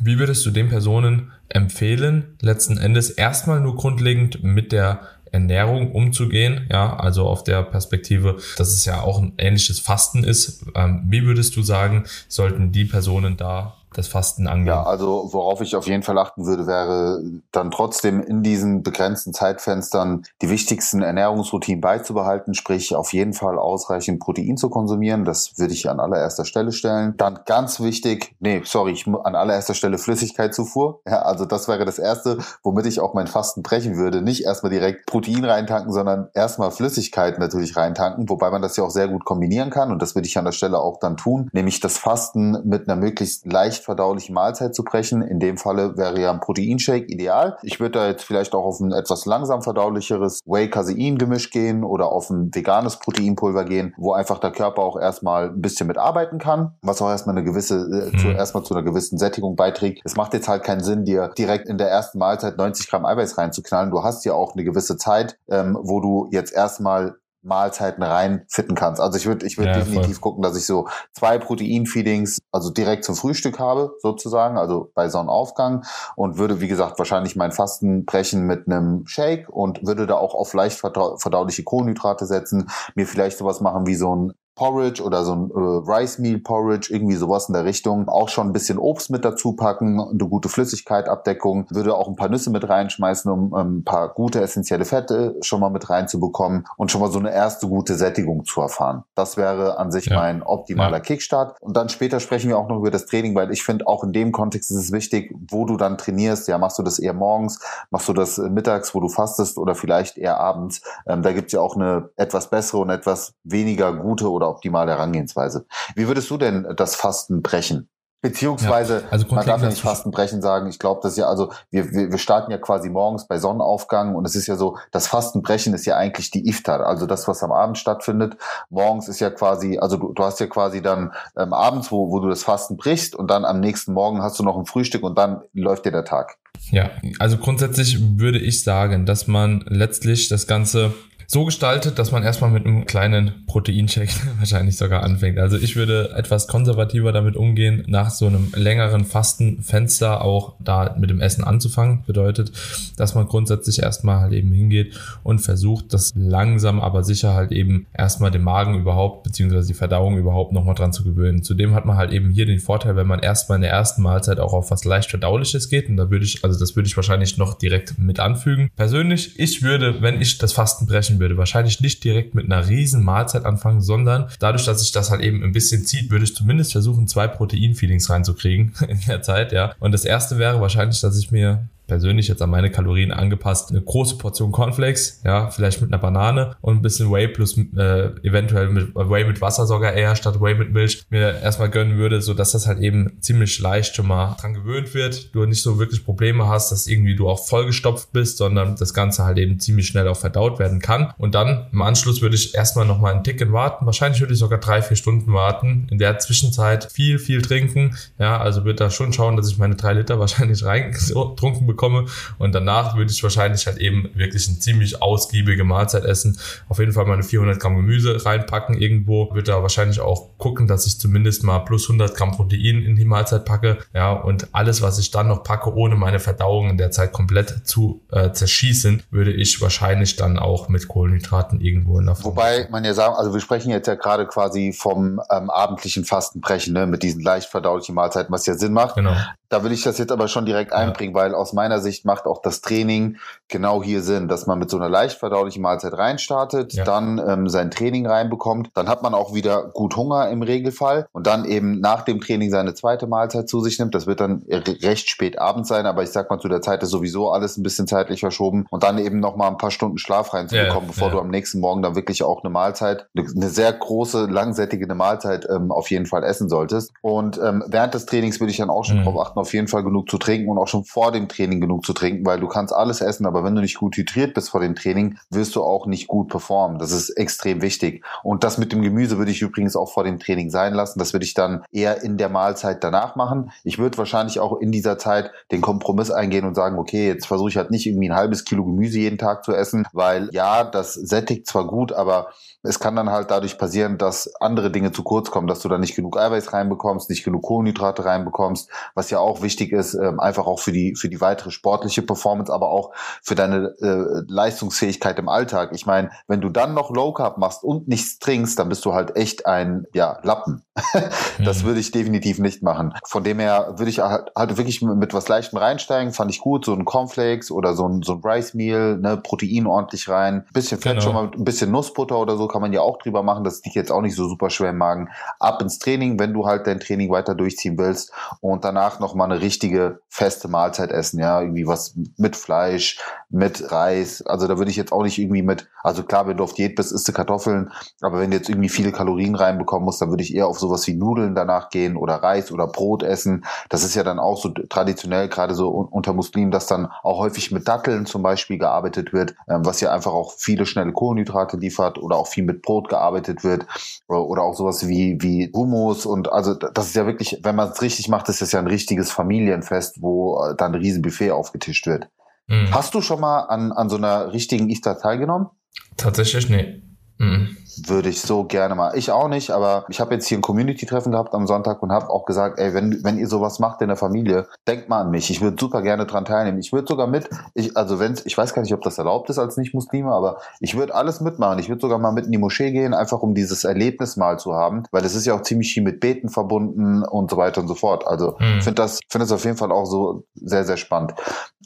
Wie 0.00 0.18
würdest 0.18 0.44
du 0.44 0.50
den 0.50 0.68
Personen 0.68 1.32
empfehlen, 1.48 2.36
letzten 2.40 2.76
Endes 2.76 3.10
erstmal 3.10 3.60
nur 3.60 3.76
grundlegend 3.76 4.42
mit 4.42 4.72
der 4.72 5.00
Ernährung 5.32 5.92
umzugehen, 5.92 6.66
ja, 6.70 6.96
also 6.96 7.26
auf 7.26 7.44
der 7.44 7.62
Perspektive, 7.62 8.36
dass 8.56 8.72
es 8.72 8.84
ja 8.84 9.02
auch 9.02 9.20
ein 9.20 9.32
ähnliches 9.38 9.80
Fasten 9.80 10.24
ist. 10.24 10.64
Ähm, 10.74 11.02
wie 11.06 11.24
würdest 11.24 11.56
du 11.56 11.62
sagen, 11.62 12.04
sollten 12.28 12.72
die 12.72 12.84
Personen 12.84 13.36
da 13.36 13.74
das 13.98 14.08
Fasten 14.08 14.46
angehen? 14.46 14.68
Ja, 14.68 14.84
also 14.84 15.28
worauf 15.32 15.60
ich 15.60 15.74
auf 15.74 15.86
jeden 15.86 16.02
Fall 16.02 16.16
achten 16.18 16.46
würde, 16.46 16.66
wäre 16.66 17.20
dann 17.50 17.70
trotzdem 17.70 18.22
in 18.22 18.42
diesen 18.42 18.82
begrenzten 18.82 19.34
Zeitfenstern 19.34 20.22
die 20.40 20.48
wichtigsten 20.48 21.02
Ernährungsroutinen 21.02 21.80
beizubehalten, 21.80 22.54
sprich 22.54 22.94
auf 22.94 23.12
jeden 23.12 23.32
Fall 23.32 23.58
ausreichend 23.58 24.20
Protein 24.20 24.56
zu 24.56 24.70
konsumieren. 24.70 25.24
Das 25.24 25.58
würde 25.58 25.74
ich 25.74 25.90
an 25.90 25.98
allererster 25.98 26.44
Stelle 26.44 26.70
stellen. 26.70 27.14
Dann 27.16 27.40
ganz 27.44 27.80
wichtig, 27.80 28.36
nee, 28.38 28.62
sorry, 28.64 28.92
ich 28.92 29.06
an 29.06 29.34
allererster 29.34 29.74
Stelle 29.74 29.98
Flüssigkeitszufuhr. 29.98 31.00
Ja, 31.04 31.22
also 31.22 31.44
das 31.44 31.66
wäre 31.66 31.84
das 31.84 31.98
Erste, 31.98 32.38
womit 32.62 32.86
ich 32.86 33.00
auch 33.00 33.14
mein 33.14 33.26
Fasten 33.26 33.62
brechen 33.62 33.96
würde. 33.96 34.22
Nicht 34.22 34.44
erstmal 34.44 34.70
direkt 34.70 35.06
Protein 35.06 35.44
reintanken, 35.44 35.92
sondern 35.92 36.28
erstmal 36.34 36.70
Flüssigkeit 36.70 37.40
natürlich 37.40 37.76
reintanken, 37.76 38.28
wobei 38.28 38.50
man 38.50 38.62
das 38.62 38.76
ja 38.76 38.84
auch 38.84 38.90
sehr 38.90 39.08
gut 39.08 39.24
kombinieren 39.24 39.70
kann. 39.70 39.90
Und 39.90 40.00
das 40.00 40.14
würde 40.14 40.28
ich 40.28 40.38
an 40.38 40.44
der 40.44 40.52
Stelle 40.52 40.78
auch 40.78 41.00
dann 41.00 41.16
tun, 41.16 41.50
nämlich 41.52 41.80
das 41.80 41.98
Fasten 41.98 42.58
mit 42.64 42.88
einer 42.88 43.00
möglichst 43.00 43.44
leicht 43.50 43.87
verdauliche 43.88 44.34
Mahlzeit 44.34 44.74
zu 44.74 44.84
brechen. 44.84 45.22
In 45.22 45.40
dem 45.40 45.56
Falle 45.56 45.96
wäre 45.96 46.20
ja 46.20 46.30
ein 46.30 46.40
Proteinshake 46.40 47.06
ideal. 47.06 47.56
Ich 47.62 47.80
würde 47.80 47.98
da 47.98 48.06
jetzt 48.06 48.22
vielleicht 48.22 48.54
auch 48.54 48.64
auf 48.64 48.80
ein 48.80 48.92
etwas 48.92 49.24
langsam 49.24 49.62
verdaulicheres 49.62 50.40
Whey-Casein-Gemisch 50.44 51.48
gehen 51.48 51.84
oder 51.84 52.12
auf 52.12 52.28
ein 52.28 52.50
veganes 52.52 52.98
Proteinpulver 52.98 53.64
gehen, 53.64 53.94
wo 53.96 54.12
einfach 54.12 54.40
der 54.40 54.52
Körper 54.52 54.82
auch 54.82 55.00
erstmal 55.00 55.48
ein 55.48 55.62
bisschen 55.62 55.86
mitarbeiten 55.86 56.38
kann, 56.38 56.74
was 56.82 57.00
auch 57.00 57.08
erstmal 57.08 57.34
eine 57.34 57.44
gewisse, 57.44 57.76
äh, 57.76 58.14
mhm. 58.14 58.18
zu, 58.18 58.28
erstmal 58.28 58.62
zu 58.62 58.74
einer 58.74 58.82
gewissen 58.84 59.16
Sättigung 59.16 59.56
beiträgt. 59.56 60.02
Es 60.04 60.16
macht 60.16 60.34
jetzt 60.34 60.48
halt 60.48 60.64
keinen 60.64 60.84
Sinn, 60.84 61.06
dir 61.06 61.30
direkt 61.38 61.66
in 61.66 61.78
der 61.78 61.88
ersten 61.88 62.18
Mahlzeit 62.18 62.58
90 62.58 62.90
Gramm 62.90 63.06
Eiweiß 63.06 63.38
reinzuknallen. 63.38 63.90
Du 63.90 64.02
hast 64.02 64.26
ja 64.26 64.34
auch 64.34 64.52
eine 64.52 64.64
gewisse 64.64 64.98
Zeit, 64.98 65.38
ähm, 65.48 65.78
wo 65.80 66.00
du 66.00 66.28
jetzt 66.30 66.52
erstmal 66.52 67.16
Mahlzeiten 67.48 68.02
reinfitten 68.02 68.74
kannst. 68.74 69.00
Also 69.00 69.18
ich 69.18 69.26
würde 69.26 69.46
ich 69.46 69.58
würde 69.58 69.70
ja, 69.70 69.78
definitiv 69.78 70.16
voll. 70.16 70.20
gucken, 70.20 70.42
dass 70.42 70.56
ich 70.56 70.66
so 70.66 70.88
zwei 71.12 71.38
Protein-Feedings 71.38 72.38
also 72.52 72.70
direkt 72.70 73.04
zum 73.04 73.16
Frühstück 73.16 73.58
habe, 73.58 73.94
sozusagen, 74.00 74.56
also 74.56 74.90
bei 74.94 75.08
Sonnenaufgang 75.08 75.84
und 76.14 76.38
würde, 76.38 76.60
wie 76.60 76.68
gesagt, 76.68 76.98
wahrscheinlich 76.98 77.36
mein 77.36 77.52
Fasten 77.52 78.04
brechen 78.04 78.46
mit 78.46 78.66
einem 78.66 79.06
Shake 79.06 79.48
und 79.48 79.84
würde 79.86 80.06
da 80.06 80.14
auch 80.14 80.34
auf 80.34 80.52
leicht 80.54 80.78
verdauliche 80.78 81.64
Kohlenhydrate 81.64 82.26
setzen, 82.26 82.70
mir 82.94 83.06
vielleicht 83.06 83.38
sowas 83.38 83.60
machen 83.60 83.86
wie 83.86 83.94
so 83.94 84.14
ein 84.14 84.32
Porridge 84.58 85.00
oder 85.04 85.24
so 85.24 85.32
ein 85.34 85.50
äh, 85.50 85.90
Rice 85.90 86.18
Meal 86.18 86.38
Porridge, 86.38 86.92
irgendwie 86.92 87.14
sowas 87.14 87.48
in 87.48 87.52
der 87.52 87.64
Richtung. 87.64 88.08
Auch 88.08 88.28
schon 88.28 88.48
ein 88.48 88.52
bisschen 88.52 88.76
Obst 88.76 89.08
mit 89.08 89.24
dazu 89.24 89.52
packen, 89.52 90.00
eine 90.00 90.28
gute 90.28 90.48
Flüssigkeitabdeckung. 90.48 91.66
Würde 91.70 91.94
auch 91.94 92.08
ein 92.08 92.16
paar 92.16 92.28
Nüsse 92.28 92.50
mit 92.50 92.68
reinschmeißen, 92.68 93.30
um 93.30 93.54
ähm, 93.56 93.78
ein 93.78 93.84
paar 93.84 94.08
gute 94.08 94.42
essentielle 94.42 94.84
Fette 94.84 95.36
schon 95.42 95.60
mal 95.60 95.70
mit 95.70 95.88
reinzubekommen 95.88 96.66
und 96.76 96.90
schon 96.90 97.00
mal 97.00 97.10
so 97.12 97.20
eine 97.20 97.32
erste 97.32 97.68
gute 97.68 97.94
Sättigung 97.94 98.44
zu 98.44 98.60
erfahren. 98.60 99.04
Das 99.14 99.36
wäre 99.36 99.78
an 99.78 99.92
sich 99.92 100.06
ja. 100.06 100.16
mein 100.16 100.42
optimaler 100.42 100.96
ja. 100.96 101.02
Kickstart. 101.02 101.56
Und 101.60 101.76
dann 101.76 101.88
später 101.88 102.18
sprechen 102.18 102.48
wir 102.48 102.58
auch 102.58 102.68
noch 102.68 102.78
über 102.78 102.90
das 102.90 103.06
Training, 103.06 103.36
weil 103.36 103.52
ich 103.52 103.62
finde, 103.62 103.86
auch 103.86 104.02
in 104.02 104.12
dem 104.12 104.32
Kontext 104.32 104.72
ist 104.72 104.76
es 104.76 104.92
wichtig, 104.92 105.32
wo 105.48 105.66
du 105.66 105.76
dann 105.76 105.98
trainierst. 105.98 106.48
Ja, 106.48 106.58
machst 106.58 106.80
du 106.80 106.82
das 106.82 106.98
eher 106.98 107.14
morgens, 107.14 107.60
machst 107.90 108.08
du 108.08 108.12
das 108.12 108.38
mittags, 108.38 108.92
wo 108.92 108.98
du 108.98 109.08
fastest 109.08 109.56
oder 109.56 109.76
vielleicht 109.76 110.18
eher 110.18 110.40
abends. 110.40 110.82
Ähm, 111.06 111.22
da 111.22 111.32
gibt's 111.32 111.52
ja 111.52 111.60
auch 111.60 111.76
eine 111.76 112.10
etwas 112.16 112.50
bessere 112.50 112.80
und 112.80 112.90
etwas 112.90 113.34
weniger 113.44 113.92
gute 113.92 114.28
oder 114.28 114.47
optimale 114.48 114.92
Herangehensweise. 114.92 115.66
Wie 115.94 116.08
würdest 116.08 116.30
du 116.30 116.38
denn 116.38 116.66
das 116.76 116.94
Fasten 116.94 117.42
brechen? 117.42 117.88
Beziehungsweise, 118.20 119.02
ja, 119.02 119.08
also 119.12 119.26
man 119.32 119.46
darf 119.46 119.62
ja 119.62 119.68
nicht 119.68 119.80
Fastenbrechen 119.80 120.42
sagen. 120.42 120.68
Ich 120.68 120.80
glaube, 120.80 120.98
das 121.04 121.16
ja, 121.16 121.28
also 121.28 121.52
wir, 121.70 121.92
wir, 121.92 122.10
wir 122.10 122.18
starten 122.18 122.50
ja 122.50 122.58
quasi 122.58 122.90
morgens 122.90 123.28
bei 123.28 123.38
Sonnenaufgang 123.38 124.16
und 124.16 124.24
es 124.24 124.34
ist 124.34 124.48
ja 124.48 124.56
so, 124.56 124.76
das 124.90 125.06
Fastenbrechen 125.06 125.72
ist 125.72 125.86
ja 125.86 125.96
eigentlich 125.96 126.32
die 126.32 126.48
Iftar, 126.48 126.84
also 126.84 127.06
das, 127.06 127.28
was 127.28 127.44
am 127.44 127.52
Abend 127.52 127.78
stattfindet. 127.78 128.36
Morgens 128.70 129.06
ist 129.06 129.20
ja 129.20 129.30
quasi, 129.30 129.78
also 129.78 129.96
du, 129.96 130.12
du 130.12 130.24
hast 130.24 130.40
ja 130.40 130.48
quasi 130.48 130.82
dann 130.82 131.12
ähm, 131.36 131.52
abends, 131.52 131.92
wo, 131.92 132.10
wo 132.10 132.18
du 132.18 132.28
das 132.28 132.42
Fasten 132.42 132.76
brichst 132.76 133.14
und 133.14 133.30
dann 133.30 133.44
am 133.44 133.60
nächsten 133.60 133.92
Morgen 133.92 134.20
hast 134.20 134.36
du 134.40 134.42
noch 134.42 134.58
ein 134.58 134.66
Frühstück 134.66 135.04
und 135.04 135.16
dann 135.16 135.42
läuft 135.52 135.84
dir 135.84 135.92
der 135.92 136.04
Tag. 136.04 136.38
Ja, 136.72 136.90
also 137.20 137.36
grundsätzlich 137.36 138.18
würde 138.18 138.40
ich 138.40 138.64
sagen, 138.64 139.06
dass 139.06 139.28
man 139.28 139.64
letztlich 139.68 140.28
das 140.28 140.48
Ganze 140.48 140.92
so 141.30 141.44
gestaltet, 141.44 141.98
dass 141.98 142.10
man 142.10 142.22
erstmal 142.22 142.50
mit 142.50 142.64
einem 142.64 142.86
kleinen 142.86 143.44
Proteincheck 143.46 144.08
wahrscheinlich 144.38 144.78
sogar 144.78 145.02
anfängt. 145.02 145.38
Also 145.38 145.58
ich 145.58 145.76
würde 145.76 146.14
etwas 146.16 146.48
konservativer 146.48 147.12
damit 147.12 147.36
umgehen, 147.36 147.84
nach 147.86 148.08
so 148.08 148.26
einem 148.26 148.50
längeren 148.56 149.04
Fastenfenster 149.04 150.24
auch 150.24 150.54
da 150.58 150.96
mit 150.98 151.10
dem 151.10 151.20
Essen 151.20 151.44
anzufangen. 151.44 152.02
Bedeutet, 152.06 152.52
dass 152.96 153.14
man 153.14 153.26
grundsätzlich 153.26 153.82
erstmal 153.82 154.20
halt 154.20 154.32
eben 154.32 154.50
hingeht 154.52 154.98
und 155.22 155.40
versucht, 155.40 155.92
das 155.92 156.14
langsam, 156.16 156.80
aber 156.80 157.04
sicher 157.04 157.34
halt 157.34 157.52
eben 157.52 157.86
erstmal 157.92 158.30
den 158.30 158.42
Magen 158.42 158.80
überhaupt, 158.80 159.22
beziehungsweise 159.22 159.68
die 159.68 159.74
Verdauung 159.74 160.16
überhaupt 160.16 160.52
nochmal 160.52 160.76
dran 160.76 160.94
zu 160.94 161.04
gewöhnen. 161.04 161.42
Zudem 161.42 161.74
hat 161.74 161.84
man 161.84 161.98
halt 161.98 162.10
eben 162.10 162.30
hier 162.30 162.46
den 162.46 162.58
Vorteil, 162.58 162.96
wenn 162.96 163.06
man 163.06 163.20
erstmal 163.20 163.56
in 163.56 163.62
der 163.62 163.72
ersten 163.72 164.00
Mahlzeit 164.00 164.40
auch 164.40 164.54
auf 164.54 164.70
was 164.70 164.86
leicht 164.86 165.10
verdauliches 165.10 165.68
geht. 165.68 165.90
Und 165.90 165.98
da 165.98 166.10
würde 166.10 166.24
ich, 166.24 166.42
also 166.42 166.58
das 166.58 166.74
würde 166.74 166.86
ich 166.86 166.96
wahrscheinlich 166.96 167.36
noch 167.36 167.58
direkt 167.58 167.98
mit 167.98 168.18
anfügen. 168.18 168.70
Persönlich, 168.76 169.38
ich 169.38 169.62
würde, 169.62 170.00
wenn 170.00 170.22
ich 170.22 170.38
das 170.38 170.54
Fasten 170.54 170.86
brechen 170.86 171.17
würde, 171.18 171.36
wahrscheinlich 171.36 171.80
nicht 171.80 172.04
direkt 172.04 172.34
mit 172.34 172.46
einer 172.46 172.68
riesen 172.68 173.02
Mahlzeit 173.02 173.44
anfangen, 173.44 173.80
sondern 173.80 174.28
dadurch, 174.38 174.64
dass 174.64 174.80
sich 174.80 174.92
das 174.92 175.10
halt 175.10 175.20
eben 175.22 175.42
ein 175.42 175.52
bisschen 175.52 175.84
zieht, 175.84 176.10
würde 176.10 176.24
ich 176.24 176.34
zumindest 176.34 176.72
versuchen, 176.72 177.08
zwei 177.08 177.26
Protein-Feelings 177.28 178.10
reinzukriegen 178.10 178.74
in 178.88 179.00
der 179.06 179.22
Zeit, 179.22 179.52
ja. 179.52 179.74
Und 179.78 179.92
das 179.92 180.04
erste 180.04 180.38
wäre 180.38 180.60
wahrscheinlich, 180.60 181.00
dass 181.00 181.18
ich 181.18 181.30
mir 181.30 181.68
persönlich 181.88 182.28
jetzt 182.28 182.42
an 182.42 182.50
meine 182.50 182.70
Kalorien 182.70 183.10
angepasst 183.10 183.70
eine 183.70 183.80
große 183.80 184.18
Portion 184.18 184.52
Cornflakes, 184.52 185.22
ja, 185.24 185.50
vielleicht 185.50 185.80
mit 185.80 185.92
einer 185.92 186.00
Banane 186.00 186.56
und 186.60 186.76
ein 186.76 186.82
bisschen 186.82 187.10
Whey 187.10 187.26
plus 187.26 187.58
äh, 187.58 188.10
eventuell 188.22 188.68
mit 188.68 188.94
Whey 188.94 189.24
mit 189.24 189.40
Wasser 189.40 189.66
sogar 189.66 189.94
eher 189.94 190.14
statt 190.14 190.40
Whey 190.40 190.54
mit 190.54 190.72
Milch 190.72 191.02
mir 191.10 191.40
erstmal 191.40 191.70
gönnen 191.70 191.96
würde, 191.98 192.22
so 192.22 192.34
dass 192.34 192.52
das 192.52 192.66
halt 192.66 192.78
eben 192.78 193.20
ziemlich 193.20 193.58
leicht 193.58 193.96
schon 193.96 194.06
mal 194.06 194.36
dran 194.40 194.54
gewöhnt 194.54 194.94
wird, 194.94 195.34
du 195.34 195.44
nicht 195.46 195.62
so 195.62 195.78
wirklich 195.78 196.04
Probleme 196.04 196.46
hast, 196.46 196.70
dass 196.70 196.86
irgendwie 196.86 197.16
du 197.16 197.28
auch 197.28 197.46
vollgestopft 197.46 198.12
bist, 198.12 198.38
sondern 198.38 198.76
das 198.76 198.94
Ganze 198.94 199.24
halt 199.24 199.38
eben 199.38 199.58
ziemlich 199.58 199.86
schnell 199.86 200.06
auch 200.06 200.16
verdaut 200.16 200.58
werden 200.58 200.80
kann. 200.80 201.12
Und 201.18 201.34
dann 201.34 201.66
im 201.72 201.82
Anschluss 201.82 202.20
würde 202.20 202.36
ich 202.36 202.54
erstmal 202.54 202.86
noch 202.86 203.00
mal 203.00 203.14
einen 203.14 203.24
Ticken 203.24 203.52
warten. 203.52 203.86
Wahrscheinlich 203.86 204.20
würde 204.20 204.34
ich 204.34 204.38
sogar 204.38 204.58
drei, 204.58 204.82
vier 204.82 204.96
Stunden 204.96 205.32
warten. 205.32 205.86
In 205.90 205.98
der 205.98 206.18
Zwischenzeit 206.18 206.90
viel, 206.92 207.18
viel 207.18 207.42
trinken. 207.42 207.96
Ja, 208.18 208.38
also 208.38 208.64
würde 208.64 208.76
da 208.76 208.90
schon 208.90 209.12
schauen, 209.12 209.36
dass 209.36 209.50
ich 209.50 209.58
meine 209.58 209.74
drei 209.74 209.94
Liter 209.94 210.20
wahrscheinlich 210.20 210.64
reingetrunken 210.68 211.66
bekomme 211.66 211.77
bekomme. 211.78 212.06
Und 212.38 212.54
danach 212.54 212.96
würde 212.96 213.10
ich 213.12 213.22
wahrscheinlich 213.22 213.66
halt 213.66 213.78
eben 213.78 214.10
wirklich 214.14 214.48
eine 214.48 214.58
ziemlich 214.58 215.00
ausgiebige 215.00 215.64
Mahlzeit 215.64 216.04
essen. 216.04 216.38
Auf 216.68 216.78
jeden 216.80 216.92
Fall 216.92 217.06
meine 217.06 217.22
400 217.22 217.60
Gramm 217.60 217.76
Gemüse 217.76 218.24
reinpacken 218.26 218.76
irgendwo. 218.76 219.30
Würde 219.32 219.52
da 219.52 219.62
wahrscheinlich 219.62 220.00
auch 220.00 220.36
gucken, 220.36 220.66
dass 220.66 220.86
ich 220.86 220.98
zumindest 220.98 221.44
mal 221.44 221.60
plus 221.60 221.84
100 221.88 222.14
Gramm 222.16 222.32
Protein 222.32 222.82
in 222.82 222.96
die 222.96 223.04
Mahlzeit 223.04 223.44
packe. 223.44 223.78
Ja, 223.94 224.12
und 224.12 224.48
alles, 224.52 224.82
was 224.82 224.98
ich 224.98 225.10
dann 225.10 225.28
noch 225.28 225.44
packe, 225.44 225.72
ohne 225.72 225.94
meine 225.94 226.18
Verdauung 226.18 226.70
in 226.70 226.76
der 226.76 226.90
Zeit 226.90 227.12
komplett 227.12 227.66
zu 227.66 228.02
äh, 228.10 228.32
zerschießen, 228.32 229.04
würde 229.10 229.32
ich 229.32 229.60
wahrscheinlich 229.60 230.16
dann 230.16 230.38
auch 230.38 230.68
mit 230.68 230.88
Kohlenhydraten 230.88 231.60
irgendwo 231.60 232.00
in 232.00 232.06
der 232.06 232.16
Form. 232.16 232.32
Wobei 232.32 232.66
man 232.70 232.84
ja 232.84 232.94
sagen, 232.94 233.14
also 233.14 233.32
wir 233.32 233.40
sprechen 233.40 233.70
jetzt 233.70 233.86
ja 233.86 233.94
gerade 233.94 234.26
quasi 234.26 234.72
vom 234.72 235.20
ähm, 235.30 235.50
abendlichen 235.50 236.04
Fastenbrechen, 236.04 236.74
ne, 236.74 236.86
mit 236.86 237.02
diesen 237.02 237.22
leicht 237.22 237.48
verdaulichen 237.48 237.94
Mahlzeiten, 237.94 238.32
was 238.32 238.46
ja 238.46 238.54
Sinn 238.54 238.72
macht. 238.72 238.96
Genau. 238.96 239.14
Da 239.48 239.64
will 239.64 239.72
ich 239.72 239.82
das 239.82 239.98
jetzt 239.98 240.12
aber 240.12 240.28
schon 240.28 240.46
direkt 240.46 240.72
einbringen, 240.72 241.14
ja. 241.14 241.22
weil 241.22 241.34
aus 241.34 241.52
meiner 241.52 241.80
Sicht 241.80 242.04
macht 242.04 242.26
auch 242.26 242.42
das 242.42 242.60
Training 242.60 243.16
genau 243.48 243.82
hier 243.82 244.02
Sinn, 244.02 244.28
dass 244.28 244.46
man 244.46 244.58
mit 244.58 244.70
so 244.70 244.76
einer 244.76 244.88
leicht 244.88 245.18
verdaulichen 245.18 245.62
Mahlzeit 245.62 245.94
reinstartet, 245.94 246.74
ja. 246.74 246.84
dann 246.84 247.18
ähm, 247.26 247.48
sein 247.48 247.70
Training 247.70 248.06
reinbekommt, 248.06 248.70
dann 248.74 248.88
hat 248.88 249.02
man 249.02 249.14
auch 249.14 249.34
wieder 249.34 249.70
gut 249.72 249.96
Hunger 249.96 250.28
im 250.28 250.42
Regelfall 250.42 251.06
und 251.12 251.26
dann 251.26 251.44
eben 251.46 251.80
nach 251.80 252.02
dem 252.02 252.20
Training 252.20 252.50
seine 252.50 252.74
zweite 252.74 253.06
Mahlzeit 253.06 253.48
zu 253.48 253.60
sich 253.60 253.78
nimmt. 253.78 253.94
Das 253.94 254.06
wird 254.06 254.20
dann 254.20 254.44
recht 254.48 255.08
spät 255.08 255.38
abends 255.38 255.68
sein, 255.68 255.86
aber 255.86 256.02
ich 256.02 256.10
sag 256.10 256.28
mal, 256.30 256.38
zu 256.38 256.48
der 256.48 256.60
Zeit 256.60 256.82
ist 256.82 256.90
sowieso 256.90 257.30
alles 257.30 257.56
ein 257.56 257.62
bisschen 257.62 257.86
zeitlich 257.86 258.20
verschoben 258.20 258.66
und 258.70 258.82
dann 258.82 258.98
eben 258.98 259.20
noch 259.20 259.36
mal 259.36 259.48
ein 259.48 259.56
paar 259.56 259.70
Stunden 259.70 259.98
Schlaf 259.98 260.34
reinzubekommen, 260.34 260.88
ja, 260.88 260.92
bevor 260.94 261.10
du 261.10 261.18
am 261.18 261.28
nächsten 261.28 261.60
Morgen 261.60 261.82
dann 261.82 261.94
wirklich 261.94 262.22
auch 262.22 262.44
eine 262.44 262.50
Mahlzeit, 262.50 263.06
eine 263.16 263.48
sehr 263.48 263.72
große, 263.72 264.26
langsättige 264.26 264.86
Mahlzeit 264.94 265.46
ähm, 265.50 265.72
auf 265.72 265.90
jeden 265.90 266.06
Fall 266.06 266.24
essen 266.24 266.48
solltest. 266.48 266.92
Und 267.00 267.38
ähm, 267.38 267.64
während 267.66 267.94
des 267.94 268.06
Trainings 268.06 268.40
würde 268.40 268.50
ich 268.50 268.58
dann 268.58 268.70
auch 268.70 268.84
schon 268.84 269.00
mhm. 269.00 269.04
darauf 269.04 269.26
achten, 269.26 269.37
auf 269.38 269.52
jeden 269.52 269.68
Fall 269.68 269.84
genug 269.84 270.10
zu 270.10 270.18
trinken 270.18 270.48
und 270.48 270.58
auch 270.58 270.68
schon 270.68 270.84
vor 270.84 271.12
dem 271.12 271.28
Training 271.28 271.60
genug 271.60 271.84
zu 271.84 271.92
trinken, 271.92 272.26
weil 272.26 272.40
du 272.40 272.48
kannst 272.48 272.72
alles 272.72 273.00
essen, 273.00 273.26
aber 273.26 273.44
wenn 273.44 273.54
du 273.54 273.60
nicht 273.60 273.78
gut 273.78 273.96
hydriert 273.96 274.34
bist 274.34 274.50
vor 274.50 274.60
dem 274.60 274.74
Training, 274.74 275.18
wirst 275.30 275.56
du 275.56 275.62
auch 275.62 275.86
nicht 275.86 276.08
gut 276.08 276.28
performen. 276.28 276.78
Das 276.78 276.92
ist 276.92 277.10
extrem 277.10 277.62
wichtig. 277.62 278.04
Und 278.22 278.44
das 278.44 278.58
mit 278.58 278.72
dem 278.72 278.82
Gemüse 278.82 279.18
würde 279.18 279.30
ich 279.30 279.42
übrigens 279.42 279.76
auch 279.76 279.92
vor 279.92 280.04
dem 280.04 280.18
Training 280.18 280.50
sein 280.50 280.74
lassen. 280.74 280.98
Das 280.98 281.12
würde 281.12 281.24
ich 281.24 281.34
dann 281.34 281.64
eher 281.72 282.02
in 282.02 282.18
der 282.18 282.28
Mahlzeit 282.28 282.82
danach 282.82 283.16
machen. 283.16 283.50
Ich 283.64 283.78
würde 283.78 283.98
wahrscheinlich 283.98 284.40
auch 284.40 284.58
in 284.60 284.72
dieser 284.72 284.98
Zeit 284.98 285.30
den 285.50 285.60
Kompromiss 285.60 286.10
eingehen 286.10 286.44
und 286.44 286.54
sagen, 286.54 286.78
okay, 286.78 287.08
jetzt 287.08 287.26
versuche 287.26 287.50
ich 287.50 287.56
halt 287.56 287.70
nicht 287.70 287.86
irgendwie 287.86 288.08
ein 288.08 288.16
halbes 288.16 288.44
Kilo 288.44 288.64
Gemüse 288.64 288.98
jeden 288.98 289.18
Tag 289.18 289.44
zu 289.44 289.52
essen, 289.52 289.86
weil 289.92 290.28
ja, 290.32 290.64
das 290.64 290.94
sättigt 290.94 291.46
zwar 291.46 291.66
gut, 291.66 291.92
aber 291.92 292.28
es 292.62 292.80
kann 292.80 292.96
dann 292.96 293.10
halt 293.10 293.30
dadurch 293.30 293.56
passieren, 293.58 293.98
dass 293.98 294.34
andere 294.40 294.70
Dinge 294.70 294.92
zu 294.92 295.02
kurz 295.02 295.30
kommen, 295.30 295.46
dass 295.46 295.60
du 295.60 295.68
da 295.68 295.78
nicht 295.78 295.94
genug 295.94 296.18
Eiweiß 296.18 296.52
reinbekommst, 296.52 297.08
nicht 297.08 297.24
genug 297.24 297.42
Kohlenhydrate 297.42 298.04
reinbekommst, 298.04 298.70
was 298.94 299.10
ja 299.10 299.20
auch 299.20 299.27
auch 299.28 299.42
wichtig 299.42 299.72
ist, 299.72 299.94
ähm, 299.94 300.20
einfach 300.20 300.46
auch 300.46 300.60
für 300.60 300.72
die, 300.72 300.94
für 300.94 301.08
die 301.08 301.20
weitere 301.20 301.50
sportliche 301.50 302.02
Performance, 302.02 302.52
aber 302.52 302.70
auch 302.70 302.92
für 303.22 303.34
deine 303.34 303.74
äh, 303.80 304.24
Leistungsfähigkeit 304.26 305.18
im 305.18 305.28
Alltag. 305.28 305.70
Ich 305.72 305.86
meine, 305.86 306.10
wenn 306.26 306.40
du 306.40 306.48
dann 306.48 306.74
noch 306.74 306.90
Low 306.90 307.12
Carb 307.12 307.38
machst 307.38 307.62
und 307.62 307.88
nichts 307.88 308.18
trinkst, 308.18 308.58
dann 308.58 308.68
bist 308.68 308.84
du 308.84 308.94
halt 308.94 309.16
echt 309.16 309.46
ein 309.46 309.86
ja, 309.92 310.18
Lappen. 310.22 310.62
das 311.44 311.62
mhm. 311.62 311.66
würde 311.66 311.80
ich 311.80 311.90
definitiv 311.90 312.38
nicht 312.38 312.62
machen. 312.62 312.94
Von 313.04 313.24
dem 313.24 313.38
her 313.38 313.74
würde 313.76 313.90
ich 313.90 314.00
halt, 314.00 314.30
halt 314.34 314.56
wirklich 314.56 314.82
mit 314.82 315.14
was 315.14 315.28
Leichtem 315.28 315.58
reinsteigen, 315.58 316.12
fand 316.12 316.30
ich 316.30 316.40
gut. 316.40 316.64
So 316.64 316.72
ein 316.72 316.84
Cornflakes 316.84 317.50
oder 317.50 317.74
so 317.74 317.86
ein, 317.86 318.02
so 318.02 318.14
ein 318.14 318.20
Rice 318.24 318.54
Meal, 318.54 318.98
ne, 318.98 319.16
Protein 319.16 319.66
ordentlich 319.66 320.08
rein. 320.08 320.46
Bisschen 320.52 320.80
Fett 320.80 320.92
genau. 320.92 321.02
schon 321.02 321.12
mal, 321.14 321.30
ein 321.32 321.44
bisschen 321.44 321.70
Nussbutter 321.70 322.18
oder 322.18 322.36
so 322.36 322.48
kann 322.48 322.62
man 322.62 322.72
ja 322.72 322.80
auch 322.80 322.98
drüber 322.98 323.22
machen. 323.22 323.44
Das 323.44 323.62
liegt 323.64 323.76
jetzt 323.76 323.92
auch 323.92 324.02
nicht 324.02 324.14
so 324.14 324.28
super 324.28 324.50
schwer 324.50 324.70
im 324.70 324.78
Magen. 324.78 325.08
Ab 325.38 325.60
ins 325.62 325.78
Training, 325.78 326.18
wenn 326.18 326.32
du 326.32 326.46
halt 326.46 326.66
dein 326.66 326.80
Training 326.80 327.10
weiter 327.10 327.34
durchziehen 327.34 327.78
willst 327.78 328.12
und 328.40 328.64
danach 328.64 329.00
nochmal 329.18 329.34
eine 329.34 329.44
richtige 329.44 330.00
feste 330.08 330.46
Mahlzeit 330.46 330.92
essen. 330.92 331.18
Ja, 331.18 331.40
irgendwie 331.40 331.66
was 331.66 331.94
mit 332.16 332.36
Fleisch, 332.36 332.98
mit 333.30 333.72
Reis. 333.72 334.22
Also 334.22 334.46
da 334.46 334.58
würde 334.58 334.70
ich 334.70 334.76
jetzt 334.76 334.92
auch 334.92 335.02
nicht 335.02 335.18
irgendwie 335.18 335.42
mit, 335.42 335.68
also 335.82 336.04
klar, 336.04 336.28
wenn 336.28 336.36
du 336.36 336.44
auf 336.44 336.54
Diät 336.54 336.76
bist, 336.76 336.92
isst 336.92 337.08
du 337.08 337.12
Kartoffeln. 337.12 337.72
Aber 338.00 338.20
wenn 338.20 338.30
du 338.30 338.36
jetzt 338.36 338.48
irgendwie 338.48 338.68
viele 338.68 338.92
Kalorien 338.92 339.34
reinbekommen 339.34 339.84
musst, 339.84 340.00
dann 340.00 340.10
würde 340.10 340.22
ich 340.22 340.34
eher 340.34 340.46
auf 340.46 340.60
sowas 340.60 340.86
wie 340.86 340.94
Nudeln 340.94 341.34
danach 341.34 341.68
gehen 341.70 341.96
oder 341.96 342.14
Reis 342.14 342.52
oder 342.52 342.68
Brot 342.68 343.02
essen. 343.02 343.44
Das 343.68 343.82
ist 343.82 343.96
ja 343.96 344.04
dann 344.04 344.20
auch 344.20 344.40
so 344.40 344.50
traditionell, 344.50 345.28
gerade 345.28 345.54
so 345.54 345.68
unter 345.68 346.12
Muslimen, 346.12 346.52
dass 346.52 346.66
dann 346.66 346.88
auch 347.02 347.18
häufig 347.18 347.50
mit 347.50 347.66
Datteln 347.66 348.06
zum 348.06 348.22
Beispiel 348.22 348.58
gearbeitet 348.58 349.12
wird, 349.12 349.34
ähm, 349.48 349.66
was 349.66 349.80
ja 349.80 349.92
einfach 349.92 350.12
auch 350.12 350.32
viele 350.36 350.64
schnelle 350.64 350.92
Kohlenhydrate 350.92 351.56
liefert 351.56 351.98
oder 351.98 352.16
auch 352.16 352.28
viel 352.28 352.44
mit 352.44 352.62
Brot 352.62 352.88
gearbeitet 352.88 353.42
wird 353.42 353.66
oder 354.06 354.42
auch 354.42 354.54
sowas 354.54 354.86
wie, 354.86 355.18
wie 355.20 355.50
Hummus 355.52 356.06
und 356.06 356.32
also 356.32 356.54
das 356.54 356.86
ist 356.86 356.96
ja 356.96 357.06
wirklich, 357.06 357.40
wenn 357.42 357.56
man 357.56 357.70
es 357.70 357.82
richtig 357.82 358.08
macht, 358.08 358.28
ist 358.28 358.40
das 358.40 358.52
ja 358.52 358.58
ein 358.58 358.66
richtiges 358.66 359.07
Familienfest, 359.10 360.00
wo 360.00 360.42
äh, 360.42 360.56
dann 360.56 360.74
ein 360.74 360.80
riesen 360.80 361.02
Buffet 361.02 361.30
aufgetischt 361.30 361.86
wird. 361.86 362.08
Mhm. 362.46 362.68
Hast 362.72 362.94
du 362.94 363.00
schon 363.00 363.20
mal 363.20 363.40
an, 363.42 363.72
an 363.72 363.88
so 363.88 363.96
einer 363.96 364.32
richtigen 364.32 364.70
Iftar 364.70 364.98
teilgenommen? 364.98 365.48
Tatsächlich, 365.96 366.48
nee. 366.48 366.82
Mhm. 367.18 367.56
Würde 367.86 368.08
ich 368.08 368.20
so 368.20 368.44
gerne 368.44 368.74
mal. 368.74 368.96
Ich 368.96 369.10
auch 369.10 369.28
nicht, 369.28 369.50
aber 369.50 369.84
ich 369.88 370.00
habe 370.00 370.14
jetzt 370.14 370.26
hier 370.26 370.38
ein 370.38 370.42
Community-Treffen 370.42 371.12
gehabt 371.12 371.34
am 371.34 371.46
Sonntag 371.46 371.82
und 371.82 371.92
habe 371.92 372.10
auch 372.10 372.24
gesagt, 372.24 372.58
ey, 372.58 372.72
wenn, 372.74 373.02
wenn 373.04 373.18
ihr 373.18 373.28
sowas 373.28 373.58
macht 373.58 373.82
in 373.82 373.88
der 373.88 373.96
Familie, 373.96 374.46
denkt 374.66 374.88
mal 374.88 375.00
an 375.00 375.10
mich. 375.10 375.30
Ich 375.30 375.40
würde 375.40 375.56
super 375.60 375.82
gerne 375.82 376.06
dran 376.06 376.24
teilnehmen. 376.24 376.58
Ich 376.58 376.72
würde 376.72 376.88
sogar 376.88 377.06
mit, 377.06 377.28
ich, 377.54 377.76
also 377.76 377.98
wenn 377.98 378.18
ich 378.24 378.36
weiß 378.36 378.54
gar 378.54 378.62
nicht, 378.62 378.72
ob 378.72 378.82
das 378.82 378.98
erlaubt 378.98 379.28
ist 379.30 379.38
als 379.38 379.56
Nicht-Muslime, 379.56 380.10
aber 380.10 380.38
ich 380.60 380.76
würde 380.76 380.94
alles 380.94 381.20
mitmachen. 381.20 381.58
Ich 381.58 381.68
würde 381.68 381.80
sogar 381.80 381.98
mal 381.98 382.12
mit 382.12 382.26
in 382.26 382.32
die 382.32 382.38
Moschee 382.38 382.72
gehen, 382.72 382.94
einfach 382.94 383.20
um 383.20 383.34
dieses 383.34 383.64
Erlebnis 383.64 384.16
mal 384.16 384.38
zu 384.38 384.54
haben, 384.54 384.84
weil 384.90 385.02
das 385.02 385.14
ist 385.14 385.26
ja 385.26 385.34
auch 385.34 385.42
ziemlich 385.42 385.72
viel 385.72 385.82
mit 385.82 386.00
Beten 386.00 386.28
verbunden 386.30 387.02
und 387.02 387.30
so 387.30 387.36
weiter 387.36 387.60
und 387.60 387.68
so 387.68 387.74
fort. 387.74 388.06
Also 388.06 388.36
mhm. 388.38 388.62
finde 388.62 388.82
das, 388.82 389.00
finde 389.08 389.24
das 389.24 389.32
auf 389.32 389.44
jeden 389.44 389.56
Fall 389.56 389.72
auch 389.72 389.86
so 389.86 390.24
sehr, 390.34 390.64
sehr 390.64 390.76
spannend. 390.76 391.14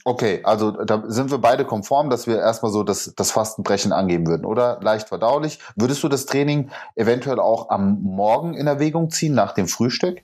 Okay, 0.05 0.41
also 0.43 0.73
da 0.73 1.05
sind 1.07 1.31
wir 1.31 1.39
beide 1.39 1.65
konform, 1.65 2.11
dass 2.11 2.27
wir 2.27 2.39
erstmal 2.39 2.73
so 2.73 2.83
das, 2.83 3.15
das 3.15 3.31
Fastenbrechen 3.31 3.93
angeben 3.93 4.27
würden, 4.27 4.45
oder? 4.45 4.81
Leicht 4.83 5.09
verdaulich. 5.09 5.61
Würdest 5.93 6.05
du 6.05 6.09
das 6.09 6.25
Training 6.25 6.71
eventuell 6.97 7.39
auch 7.39 7.69
am 7.69 8.01
Morgen 8.01 8.55
in 8.55 8.67
Erwägung 8.67 9.11
ziehen, 9.11 9.35
nach 9.35 9.53
dem 9.53 9.69
Frühstück? 9.69 10.23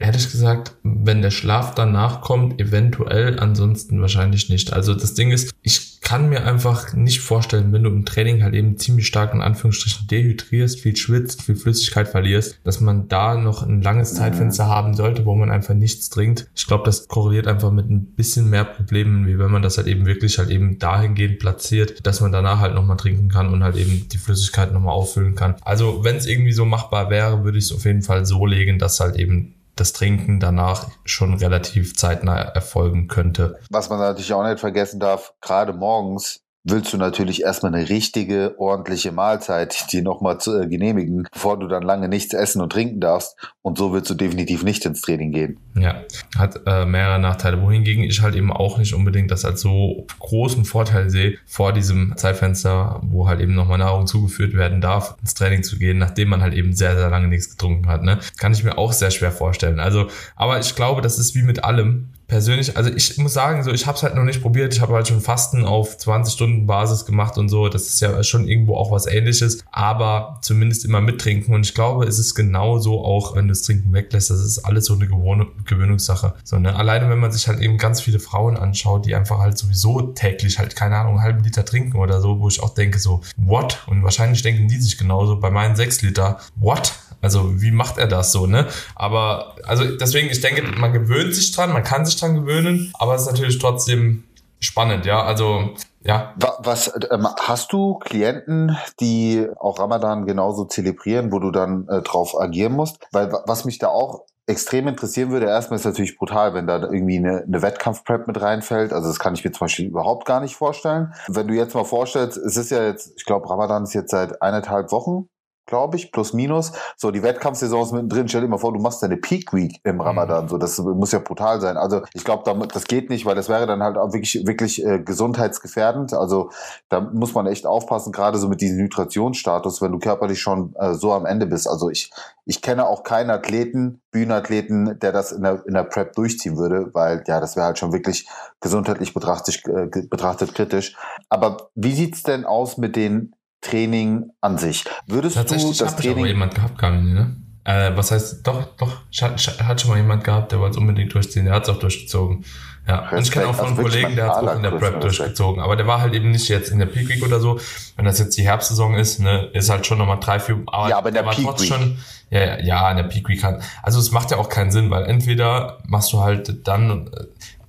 Ehrlich 0.00 0.30
gesagt, 0.30 0.76
wenn 0.82 1.20
der 1.20 1.30
Schlaf 1.30 1.74
danach 1.74 2.22
kommt, 2.22 2.58
eventuell, 2.58 3.38
ansonsten 3.38 4.00
wahrscheinlich 4.00 4.48
nicht. 4.48 4.72
Also 4.72 4.94
das 4.94 5.12
Ding 5.12 5.30
ist, 5.30 5.52
ich 5.60 6.00
kann 6.00 6.30
mir 6.30 6.44
einfach 6.44 6.94
nicht 6.94 7.20
vorstellen, 7.20 7.72
wenn 7.72 7.84
du 7.84 7.90
im 7.90 8.06
Training 8.06 8.42
halt 8.42 8.54
eben 8.54 8.78
ziemlich 8.78 9.06
stark 9.06 9.34
in 9.34 9.42
Anführungsstrichen 9.42 10.08
dehydrierst, 10.08 10.80
viel 10.80 10.96
schwitzt, 10.96 11.42
viel 11.42 11.54
Flüssigkeit 11.54 12.08
verlierst, 12.08 12.60
dass 12.64 12.80
man 12.80 13.08
da 13.08 13.36
noch 13.36 13.62
ein 13.62 13.82
langes 13.82 14.14
Zeitfenster 14.14 14.64
mhm. 14.64 14.70
haben 14.70 14.94
sollte, 14.94 15.26
wo 15.26 15.34
man 15.34 15.50
einfach 15.50 15.74
nichts 15.74 16.08
trinkt. 16.08 16.48
Ich 16.56 16.66
glaube, 16.66 16.84
das 16.84 17.06
korreliert 17.06 17.46
einfach 17.46 17.70
mit 17.70 17.90
ein 17.90 18.06
bisschen 18.06 18.48
mehr 18.48 18.64
Problemen, 18.64 19.26
wie 19.26 19.38
wenn 19.38 19.50
man 19.50 19.60
das 19.60 19.76
halt 19.76 19.86
eben 19.86 20.06
wirklich 20.06 20.38
halt 20.38 20.48
eben 20.48 20.78
dahingehend 20.78 21.38
platziert, 21.38 22.06
dass 22.06 22.22
man 22.22 22.32
danach 22.32 22.60
halt 22.60 22.74
nochmal 22.74 22.96
trinken 22.96 23.28
kann 23.28 23.52
und 23.52 23.62
halt 23.62 23.76
eben 23.76 24.08
die 24.08 24.18
Flüssigkeit 24.18 24.72
nochmal 24.72 24.94
auffüllen 24.94 25.34
kann. 25.34 25.56
Also 25.60 26.02
wenn 26.02 26.16
es 26.16 26.26
irgendwie 26.26 26.52
so 26.52 26.64
machbar 26.64 27.10
wäre, 27.10 27.44
würde 27.44 27.58
ich 27.58 27.64
es 27.64 27.72
auf 27.72 27.84
jeden 27.84 28.02
Fall 28.02 28.24
so 28.24 28.46
legen, 28.46 28.78
dass 28.78 28.98
halt 28.98 29.16
eben 29.16 29.54
das 29.80 29.92
Trinken 29.92 30.40
danach 30.40 30.88
schon 31.04 31.34
relativ 31.34 31.96
zeitnah 31.96 32.38
erfolgen 32.38 33.08
könnte. 33.08 33.58
Was 33.70 33.88
man 33.88 33.98
natürlich 33.98 34.32
auch 34.32 34.46
nicht 34.46 34.60
vergessen 34.60 35.00
darf, 35.00 35.34
gerade 35.40 35.72
morgens 35.72 36.42
willst 36.64 36.92
du 36.92 36.96
natürlich 36.96 37.42
erstmal 37.42 37.74
eine 37.74 37.88
richtige, 37.88 38.54
ordentliche 38.58 39.12
Mahlzeit 39.12 39.92
dir 39.92 40.02
nochmal 40.02 40.38
zu 40.38 40.60
äh, 40.60 40.66
genehmigen, 40.66 41.26
bevor 41.32 41.58
du 41.58 41.66
dann 41.66 41.82
lange 41.82 42.08
nichts 42.08 42.34
essen 42.34 42.60
und 42.60 42.70
trinken 42.70 43.00
darfst. 43.00 43.36
Und 43.62 43.78
so 43.78 43.92
willst 43.92 44.10
du 44.10 44.14
definitiv 44.14 44.62
nicht 44.62 44.84
ins 44.84 45.00
Training 45.00 45.32
gehen. 45.32 45.58
Ja, 45.74 46.02
hat 46.36 46.60
äh, 46.66 46.84
mehrere 46.84 47.18
Nachteile. 47.18 47.60
Wohingegen 47.62 48.04
ich 48.04 48.20
halt 48.20 48.34
eben 48.34 48.52
auch 48.52 48.78
nicht 48.78 48.94
unbedingt 48.94 49.30
das 49.30 49.44
als 49.44 49.60
so 49.60 50.06
großen 50.18 50.64
Vorteil 50.64 51.10
sehe, 51.10 51.38
vor 51.46 51.72
diesem 51.72 52.14
Zeitfenster, 52.16 53.00
wo 53.04 53.28
halt 53.28 53.40
eben 53.40 53.54
nochmal 53.54 53.78
Nahrung 53.78 54.06
zugeführt 54.06 54.54
werden 54.54 54.80
darf, 54.80 55.16
ins 55.20 55.34
Training 55.34 55.62
zu 55.62 55.78
gehen, 55.78 55.98
nachdem 55.98 56.28
man 56.28 56.42
halt 56.42 56.54
eben 56.54 56.72
sehr, 56.72 56.96
sehr 56.96 57.08
lange 57.08 57.28
nichts 57.28 57.50
getrunken 57.50 57.86
hat. 57.88 58.02
Ne? 58.02 58.18
Kann 58.38 58.52
ich 58.52 58.64
mir 58.64 58.76
auch 58.76 58.92
sehr 58.92 59.10
schwer 59.10 59.32
vorstellen. 59.32 59.80
Also, 59.80 60.08
aber 60.36 60.58
ich 60.60 60.74
glaube, 60.74 61.00
das 61.00 61.18
ist 61.18 61.34
wie 61.34 61.42
mit 61.42 61.64
allem 61.64 62.08
persönlich, 62.30 62.76
also 62.76 62.90
ich 62.90 63.18
muss 63.18 63.34
sagen, 63.34 63.62
so 63.64 63.72
ich 63.72 63.86
habe 63.86 63.96
es 63.96 64.04
halt 64.04 64.14
noch 64.14 64.22
nicht 64.22 64.40
probiert. 64.40 64.72
Ich 64.72 64.80
habe 64.80 64.94
halt 64.94 65.08
schon 65.08 65.20
Fasten 65.20 65.64
auf 65.64 65.98
20 65.98 66.32
Stunden 66.32 66.66
Basis 66.66 67.04
gemacht 67.04 67.36
und 67.36 67.48
so. 67.48 67.68
Das 67.68 67.88
ist 67.88 68.00
ja 68.00 68.22
schon 68.22 68.48
irgendwo 68.48 68.76
auch 68.76 68.92
was 68.92 69.06
Ähnliches, 69.06 69.64
aber 69.72 70.38
zumindest 70.40 70.84
immer 70.84 71.00
mittrinken. 71.00 71.52
Und 71.52 71.66
ich 71.66 71.74
glaube, 71.74 72.06
es 72.06 72.20
ist 72.20 72.36
genauso 72.36 73.04
auch, 73.04 73.34
wenn 73.34 73.48
du 73.48 73.52
das 73.52 73.62
Trinken 73.62 73.92
weglässt. 73.92 74.30
Das 74.30 74.40
ist 74.40 74.60
alles 74.60 74.86
so 74.86 74.94
eine 74.94 75.08
Gewöhnungssache. 75.08 76.34
So 76.44 76.58
ne, 76.58 76.74
alleine 76.74 77.10
wenn 77.10 77.18
man 77.18 77.32
sich 77.32 77.48
halt 77.48 77.60
eben 77.60 77.78
ganz 77.78 78.00
viele 78.00 78.20
Frauen 78.20 78.56
anschaut, 78.56 79.06
die 79.06 79.16
einfach 79.16 79.38
halt 79.38 79.58
sowieso 79.58 80.00
täglich 80.00 80.60
halt 80.60 80.76
keine 80.76 80.96
Ahnung 80.96 81.14
einen 81.14 81.22
halben 81.22 81.42
Liter 81.42 81.64
trinken 81.64 81.98
oder 81.98 82.20
so, 82.20 82.38
wo 82.38 82.48
ich 82.48 82.62
auch 82.62 82.74
denke 82.74 83.00
so 83.00 83.22
what? 83.36 83.82
Und 83.88 84.04
wahrscheinlich 84.04 84.42
denken 84.42 84.68
die 84.68 84.80
sich 84.80 84.96
genauso 84.96 85.40
bei 85.40 85.50
meinen 85.50 85.74
sechs 85.74 86.00
Liter 86.00 86.38
what? 86.54 86.92
Also 87.22 87.60
wie 87.60 87.70
macht 87.70 87.98
er 87.98 88.06
das 88.06 88.32
so, 88.32 88.46
ne? 88.46 88.66
Aber 88.94 89.56
also 89.66 89.84
deswegen, 89.84 90.30
ich 90.30 90.40
denke, 90.40 90.62
man 90.78 90.92
gewöhnt 90.92 91.34
sich 91.34 91.52
dran, 91.52 91.72
man 91.72 91.84
kann 91.84 92.06
sich 92.06 92.18
dran 92.18 92.34
gewöhnen, 92.34 92.92
aber 92.98 93.14
es 93.14 93.22
ist 93.22 93.28
natürlich 93.28 93.58
trotzdem 93.58 94.24
spannend, 94.58 95.06
ja. 95.06 95.22
Also 95.22 95.74
ja. 96.02 96.34
Was 96.38 96.92
ähm, 97.10 97.28
hast 97.42 97.72
du 97.72 97.98
Klienten, 97.98 98.76
die 99.00 99.46
auch 99.58 99.78
Ramadan 99.78 100.26
genauso 100.26 100.64
zelebrieren, 100.64 101.30
wo 101.30 101.38
du 101.38 101.50
dann 101.50 101.86
äh, 101.88 102.00
drauf 102.02 102.38
agieren 102.38 102.72
musst? 102.72 102.98
Weil 103.12 103.30
was 103.46 103.64
mich 103.64 103.78
da 103.78 103.88
auch 103.88 104.24
extrem 104.46 104.88
interessieren 104.88 105.30
würde, 105.30 105.46
erstmal 105.46 105.78
ist 105.78 105.84
natürlich 105.84 106.16
brutal, 106.16 106.54
wenn 106.54 106.66
da 106.66 106.78
irgendwie 106.78 107.18
eine, 107.18 107.44
eine 107.46 107.62
Wettkampfprep 107.62 108.26
mit 108.26 108.40
reinfällt. 108.40 108.92
Also 108.92 109.08
das 109.08 109.18
kann 109.18 109.34
ich 109.34 109.44
mir 109.44 109.52
zum 109.52 109.66
Beispiel 109.66 109.86
überhaupt 109.86 110.26
gar 110.26 110.40
nicht 110.40 110.56
vorstellen. 110.56 111.12
Wenn 111.28 111.46
du 111.46 111.54
jetzt 111.54 111.74
mal 111.74 111.84
vorstellst, 111.84 112.36
es 112.36 112.56
ist 112.56 112.70
ja 112.70 112.82
jetzt, 112.82 113.12
ich 113.16 113.24
glaube, 113.24 113.48
Ramadan 113.48 113.84
ist 113.84 113.94
jetzt 113.94 114.10
seit 114.10 114.42
eineinhalb 114.42 114.90
Wochen 114.90 115.28
glaube 115.70 115.96
ich, 115.96 116.12
plus 116.12 116.34
minus. 116.34 116.72
So, 116.96 117.10
die 117.10 117.22
Wettkampfsaison 117.22 117.82
ist 117.82 117.92
mittendrin. 117.92 118.28
Stell 118.28 118.42
dir 118.42 118.48
mal 118.48 118.58
vor, 118.58 118.74
du 118.74 118.80
machst 118.80 119.02
deine 119.02 119.16
Peak 119.16 119.54
Week 119.54 119.80
im 119.84 119.94
mhm. 119.94 120.00
Ramadan. 120.02 120.48
So, 120.48 120.58
das 120.58 120.78
muss 120.78 121.12
ja 121.12 121.20
brutal 121.20 121.60
sein. 121.60 121.78
Also, 121.78 122.02
ich 122.12 122.24
glaube, 122.24 122.68
das 122.68 122.84
geht 122.84 123.08
nicht, 123.08 123.24
weil 123.24 123.36
das 123.36 123.48
wäre 123.48 123.66
dann 123.66 123.82
halt 123.82 123.96
auch 123.96 124.12
wirklich, 124.12 124.46
wirklich 124.46 124.84
äh, 124.84 124.98
gesundheitsgefährdend. 124.98 126.12
Also, 126.12 126.50
da 126.90 127.00
muss 127.00 127.32
man 127.32 127.46
echt 127.46 127.66
aufpassen, 127.66 128.12
gerade 128.12 128.36
so 128.36 128.48
mit 128.48 128.60
diesem 128.60 128.82
Nutritionsstatus, 128.82 129.80
wenn 129.80 129.92
du 129.92 129.98
körperlich 129.98 130.40
schon 130.40 130.74
äh, 130.76 130.92
so 130.94 131.12
am 131.12 131.24
Ende 131.24 131.46
bist. 131.46 131.68
Also, 131.68 131.88
ich, 131.88 132.10
ich 132.44 132.60
kenne 132.60 132.86
auch 132.86 133.04
keinen 133.04 133.30
Athleten, 133.30 134.02
Bühnenathleten, 134.10 134.98
der 134.98 135.12
das 135.12 135.30
in 135.30 135.42
der, 135.42 135.62
in 135.66 135.74
der 135.74 135.84
Prep 135.84 136.14
durchziehen 136.14 136.58
würde, 136.58 136.90
weil 136.92 137.22
ja, 137.28 137.40
das 137.40 137.54
wäre 137.54 137.66
halt 137.66 137.78
schon 137.78 137.92
wirklich 137.92 138.28
gesundheitlich 138.60 139.14
betrachtet, 139.14 139.62
äh, 139.68 139.86
betrachtet 139.86 140.54
kritisch. 140.54 140.96
Aber 141.28 141.70
wie 141.76 141.94
sieht's 141.94 142.24
denn 142.24 142.44
aus 142.44 142.76
mit 142.76 142.96
den 142.96 143.36
Training 143.60 144.30
an 144.40 144.58
sich. 144.58 144.84
Würdest 145.06 145.36
Tatsächlich 145.36 145.78
du 145.78 145.84
das 145.84 145.96
Training. 145.96 146.10
Ich 146.10 146.18
aber 146.18 146.28
jemand 146.28 146.54
gehabt, 146.54 146.78
Kamini, 146.78 147.12
ne? 147.12 147.36
Äh, 147.64 147.94
was 147.94 148.10
heißt, 148.10 148.46
doch, 148.46 148.74
doch, 148.78 149.02
hat, 149.20 149.80
schon 149.80 149.90
mal 149.90 149.98
jemand 149.98 150.24
gehabt, 150.24 150.50
der 150.50 150.60
wollte 150.60 150.72
es 150.72 150.76
unbedingt 150.78 151.12
durchziehen, 151.12 151.44
der 151.44 151.54
hat 151.54 151.64
es 151.64 151.68
auch 151.68 151.78
durchgezogen. 151.78 152.44
Ja, 152.88 153.00
Respekt, 153.00 153.12
und 153.12 153.22
ich 153.22 153.30
kenne 153.30 153.46
auch 153.48 153.54
von 153.54 153.66
einem 153.66 153.76
Kollegen, 153.76 154.16
der 154.16 154.28
hat 154.28 154.42
es 154.42 154.48
auch 154.48 154.56
in 154.56 154.62
der 154.62 154.70
Prep 154.70 154.82
Respekt. 154.82 155.04
durchgezogen, 155.04 155.62
aber 155.62 155.76
der 155.76 155.86
war 155.86 156.00
halt 156.00 156.14
eben 156.14 156.30
nicht 156.30 156.48
jetzt 156.48 156.70
in 156.70 156.78
der 156.78 156.86
Peak 156.86 157.08
Week 157.10 157.22
oder 157.22 157.38
so. 157.38 157.60
Wenn 157.96 158.06
das 158.06 158.18
jetzt 158.18 158.36
die 158.38 158.44
Herbstsaison 158.44 158.94
ist, 158.94 159.20
ne, 159.20 159.50
ist 159.52 159.68
halt 159.68 159.84
schon 159.86 159.98
nochmal 159.98 160.18
drei, 160.20 160.40
vier, 160.40 160.62
aber, 160.66 160.88
ja, 160.88 160.96
aber 160.96 161.08
in 161.10 161.14
der, 161.14 161.22
der 161.22 161.30
Peak 161.30 161.60
Week. 161.60 161.68
Schon, 161.68 161.98
ja, 162.30 162.58
ja, 162.60 162.90
in 162.90 162.96
der 162.96 163.04
Peak 163.04 163.28
Week 163.28 163.44
halt. 163.44 163.62
Also 163.82 164.00
es 164.00 164.10
macht 164.10 164.30
ja 164.30 164.38
auch 164.38 164.48
keinen 164.48 164.70
Sinn, 164.70 164.90
weil 164.90 165.04
entweder 165.04 165.78
machst 165.86 166.12
du 166.14 166.20
halt 166.20 166.66
dann 166.66 167.10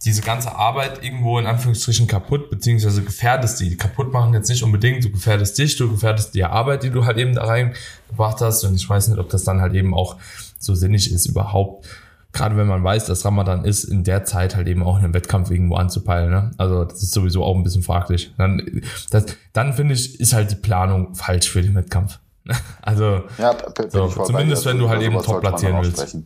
diese 0.04 0.22
ganze 0.22 0.56
Arbeit 0.56 1.04
irgendwo 1.04 1.38
in 1.38 1.46
Anführungsstrichen 1.46 2.08
kaputt, 2.08 2.50
beziehungsweise 2.50 3.04
gefährdest 3.04 3.60
die. 3.60 3.78
Kaputt 3.78 4.12
machen 4.12 4.34
jetzt 4.34 4.50
nicht 4.50 4.64
unbedingt, 4.64 5.04
du 5.04 5.12
gefährdest 5.12 5.58
dich, 5.58 5.76
du 5.76 5.92
gefährdest 5.92 6.34
die 6.34 6.44
Arbeit, 6.44 6.84
die 6.84 6.90
du 6.90 7.06
halt 7.06 7.18
eben 7.18 7.36
da 7.36 7.46
reingebracht 7.46 8.42
hast. 8.42 8.64
Und 8.64 8.76
ich 8.76 8.90
weiß 8.90 9.10
nicht, 9.10 9.20
ob 9.20 9.30
das 9.30 9.44
dann 9.44 9.62
halt 9.62 9.74
eben 9.76 9.94
auch 9.94 10.18
so 10.58 10.74
sinnig 10.74 11.12
ist 11.12 11.28
überhaupt. 11.28 11.88
Gerade 12.34 12.58
wenn 12.58 12.66
man 12.66 12.84
weiß, 12.84 13.06
dass 13.06 13.26
Ramadan 13.26 13.66
ist, 13.66 13.84
in 13.84 14.04
der 14.04 14.24
Zeit 14.24 14.56
halt 14.56 14.68
eben 14.68 14.84
auch 14.84 14.98
einen 14.98 15.14
Wettkampf 15.14 15.52
irgendwo 15.52 15.76
anzupeilen. 15.76 16.32
Ne? 16.32 16.52
Also 16.58 16.86
das 16.86 17.04
ist 17.04 17.12
sowieso 17.12 17.44
auch 17.44 17.56
ein 17.56 17.64
bisschen 17.64 17.84
fraglich. 17.84 18.34
Dann, 18.38 18.82
das, 19.12 19.26
dann 19.54 19.74
finde 19.74 19.94
ich, 19.94 20.20
ist 20.20 20.34
halt 20.34 20.50
die 20.50 20.56
Planung 20.56 21.14
falsch 21.14 21.50
für 21.50 21.62
den 21.62 21.76
Wettkampf. 21.76 22.20
Also 22.82 23.22
ja, 23.38 23.56
so, 23.90 24.08
zumindest 24.08 24.66
wenn 24.66 24.80
du 24.80 24.90
halt 24.90 25.04
eben 25.04 25.22
top 25.22 25.42
platzieren 25.42 25.78
willst. 25.84 26.18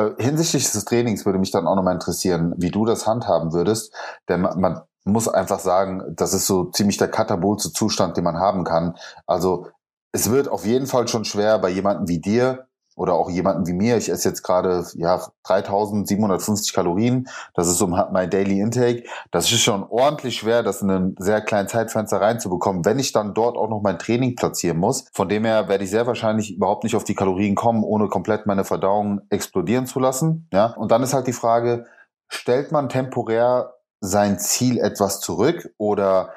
Äh, 0.00 0.22
hinsichtlich 0.22 0.70
des 0.70 0.84
Trainings 0.84 1.26
würde 1.26 1.38
mich 1.38 1.50
dann 1.50 1.66
auch 1.66 1.76
nochmal 1.76 1.94
interessieren, 1.94 2.54
wie 2.56 2.70
du 2.70 2.84
das 2.84 3.06
handhaben 3.06 3.52
würdest. 3.52 3.94
Denn 4.28 4.42
man, 4.42 4.80
muss 5.04 5.28
einfach 5.28 5.60
sagen, 5.60 6.02
das 6.14 6.34
ist 6.34 6.46
so 6.46 6.66
ziemlich 6.66 6.98
der 6.98 7.08
katabolische 7.08 7.72
Zustand, 7.72 8.16
den 8.16 8.24
man 8.24 8.38
haben 8.38 8.64
kann. 8.64 8.96
Also 9.26 9.68
es 10.12 10.30
wird 10.30 10.48
auf 10.48 10.66
jeden 10.66 10.86
Fall 10.86 11.08
schon 11.08 11.24
schwer 11.24 11.58
bei 11.58 11.70
jemandem 11.70 12.08
wie 12.08 12.20
dir, 12.20 12.68
oder 13.00 13.14
auch 13.14 13.30
jemanden 13.30 13.66
wie 13.66 13.72
mir, 13.72 13.96
ich 13.96 14.10
esse 14.10 14.28
jetzt 14.28 14.42
gerade 14.42 14.84
ja 14.92 15.22
3750 15.44 16.74
Kalorien, 16.74 17.28
das 17.54 17.66
ist 17.66 17.78
so 17.78 17.86
mein 17.86 18.28
Daily 18.28 18.60
Intake. 18.60 19.04
Das 19.30 19.50
ist 19.50 19.62
schon 19.62 19.84
ordentlich 19.84 20.36
schwer, 20.36 20.62
das 20.62 20.82
in 20.82 20.90
einen 20.90 21.14
sehr 21.18 21.40
kleinen 21.40 21.66
Zeitfenster 21.66 22.20
reinzubekommen, 22.20 22.84
wenn 22.84 22.98
ich 22.98 23.12
dann 23.12 23.32
dort 23.32 23.56
auch 23.56 23.70
noch 23.70 23.80
mein 23.80 23.98
Training 23.98 24.36
platzieren 24.36 24.76
muss. 24.76 25.06
Von 25.14 25.30
dem 25.30 25.46
her 25.46 25.66
werde 25.66 25.82
ich 25.82 25.88
sehr 25.88 26.06
wahrscheinlich 26.06 26.54
überhaupt 26.54 26.84
nicht 26.84 26.94
auf 26.94 27.04
die 27.04 27.14
Kalorien 27.14 27.54
kommen, 27.54 27.84
ohne 27.84 28.08
komplett 28.08 28.44
meine 28.44 28.64
Verdauung 28.64 29.22
explodieren 29.30 29.86
zu 29.86 29.98
lassen. 29.98 30.46
Ja, 30.52 30.74
und 30.74 30.92
dann 30.92 31.02
ist 31.02 31.14
halt 31.14 31.26
die 31.26 31.32
Frage, 31.32 31.86
stellt 32.28 32.70
man 32.70 32.90
temporär 32.90 33.76
sein 34.00 34.38
Ziel 34.38 34.76
etwas 34.78 35.20
zurück 35.20 35.72
oder 35.78 36.34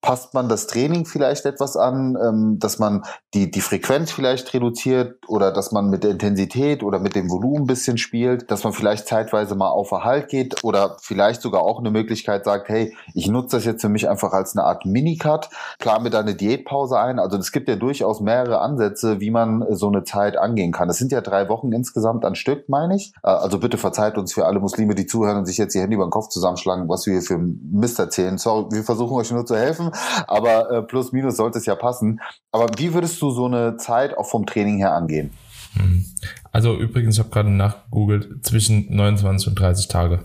passt 0.00 0.34
man 0.34 0.48
das 0.48 0.66
Training 0.66 1.04
vielleicht 1.06 1.44
etwas 1.46 1.76
an, 1.76 2.16
ähm, 2.22 2.58
dass 2.58 2.78
man 2.78 3.04
die, 3.34 3.50
die 3.50 3.60
Frequenz 3.60 4.12
vielleicht 4.12 4.52
reduziert 4.54 5.16
oder 5.28 5.52
dass 5.52 5.72
man 5.72 5.90
mit 5.90 6.04
der 6.04 6.10
Intensität 6.10 6.82
oder 6.82 6.98
mit 6.98 7.14
dem 7.14 7.30
Volumen 7.30 7.64
ein 7.64 7.66
bisschen 7.66 7.98
spielt, 7.98 8.50
dass 8.50 8.64
man 8.64 8.72
vielleicht 8.72 9.08
zeitweise 9.08 9.54
mal 9.54 9.68
auf 9.68 9.90
Erhalt 9.90 10.28
geht 10.28 10.62
oder 10.64 10.96
vielleicht 11.00 11.42
sogar 11.42 11.62
auch 11.62 11.80
eine 11.80 11.90
Möglichkeit 11.90 12.44
sagt, 12.44 12.68
hey, 12.68 12.94
ich 13.14 13.28
nutze 13.28 13.56
das 13.56 13.64
jetzt 13.64 13.80
für 13.80 13.88
mich 13.88 14.08
einfach 14.08 14.32
als 14.32 14.56
eine 14.56 14.64
Art 14.64 14.86
Minicut, 14.86 15.48
plan 15.78 16.02
mir 16.02 16.10
da 16.10 16.20
eine 16.20 16.34
Diätpause 16.34 16.98
ein. 16.98 17.18
Also 17.18 17.36
es 17.36 17.52
gibt 17.52 17.68
ja 17.68 17.76
durchaus 17.76 18.20
mehrere 18.20 18.60
Ansätze, 18.60 19.20
wie 19.20 19.30
man 19.30 19.64
so 19.70 19.88
eine 19.88 20.04
Zeit 20.04 20.36
angehen 20.36 20.72
kann. 20.72 20.88
Es 20.88 20.98
sind 20.98 21.12
ja 21.12 21.20
drei 21.20 21.48
Wochen 21.48 21.72
insgesamt 21.72 22.24
an 22.24 22.34
Stück, 22.34 22.68
meine 22.68 22.96
ich. 22.96 23.12
Äh, 23.22 23.28
also 23.28 23.58
bitte 23.58 23.78
verzeiht 23.78 24.18
uns 24.18 24.32
für 24.32 24.46
alle 24.46 24.60
Muslime, 24.60 24.94
die 24.94 25.06
zuhören 25.06 25.38
und 25.38 25.46
sich 25.46 25.58
jetzt 25.58 25.74
die 25.74 25.80
Hände 25.80 25.94
über 25.96 26.06
den 26.06 26.10
Kopf 26.10 26.28
zusammenschlagen, 26.28 26.88
was 26.88 27.06
wir 27.06 27.14
hier 27.14 27.22
für 27.22 27.38
Mist 27.38 27.98
erzählen. 27.98 28.38
Sorry, 28.38 28.66
wir 28.70 28.84
versuchen 28.84 29.16
euch 29.16 29.30
nur 29.30 29.46
zu 29.46 29.56
helfen, 29.56 29.83
aber 30.26 30.70
äh, 30.70 30.82
plus 30.82 31.12
minus 31.12 31.36
sollte 31.36 31.58
es 31.58 31.66
ja 31.66 31.74
passen. 31.74 32.20
Aber 32.52 32.66
wie 32.76 32.94
würdest 32.94 33.20
du 33.22 33.30
so 33.30 33.46
eine 33.46 33.76
Zeit 33.76 34.16
auch 34.16 34.26
vom 34.26 34.46
Training 34.46 34.78
her 34.78 34.94
angehen? 34.94 35.32
Hm. 35.74 36.04
Also 36.52 36.76
übrigens, 36.76 37.16
ich 37.16 37.18
habe 37.20 37.30
gerade 37.30 37.50
nachgegoogelt, 37.50 38.44
zwischen 38.44 38.94
29 38.94 39.48
und 39.48 39.58
30 39.58 39.88
Tage. 39.88 40.24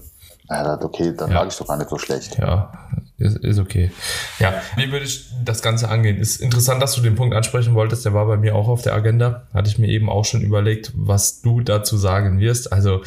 Ja, 0.50 0.80
okay, 0.82 1.13
dann 1.16 1.30
ja. 1.30 1.42
lag 1.42 1.48
ich 1.48 1.58
doch 1.58 1.68
gar 1.68 1.78
nicht 1.78 1.89
so 1.89 1.98
schlecht. 2.00 2.38
Ja, 2.39 2.72
ist, 3.20 3.38
ist 3.38 3.60
okay. 3.60 3.92
Ja, 4.39 4.54
wie 4.78 4.92
würde 4.92 5.06
ich 5.06 5.30
das 5.44 5.62
Ganze 5.62 5.89
angehen? 5.89 6.18
Ist 6.18 6.42
interessant, 6.42 6.82
dass 6.82 6.96
du 6.96 7.01
den 7.01 7.16
Punkt 7.16 7.36
ansprechen 7.36 7.75
wolltest. 7.75 8.06
Der 8.06 8.13
war 8.13 8.25
bei 8.25 8.38
mir 8.38 8.56
auch 8.56 8.68
auf 8.68 8.82
der 8.82 8.96
Agenda. 8.96 9.48
Hatte 9.54 9.70
ich 9.70 9.78
mir 9.78 9.88
eben 9.88 10.10
auch 10.10 10.25
schon 10.25 10.42
überlegt, 10.42 10.92
was 10.96 11.42
du 11.42 11.62
dazu 11.62 11.98
sagen 11.98 12.39
wirst. 12.39 12.74
Also 12.74 13.01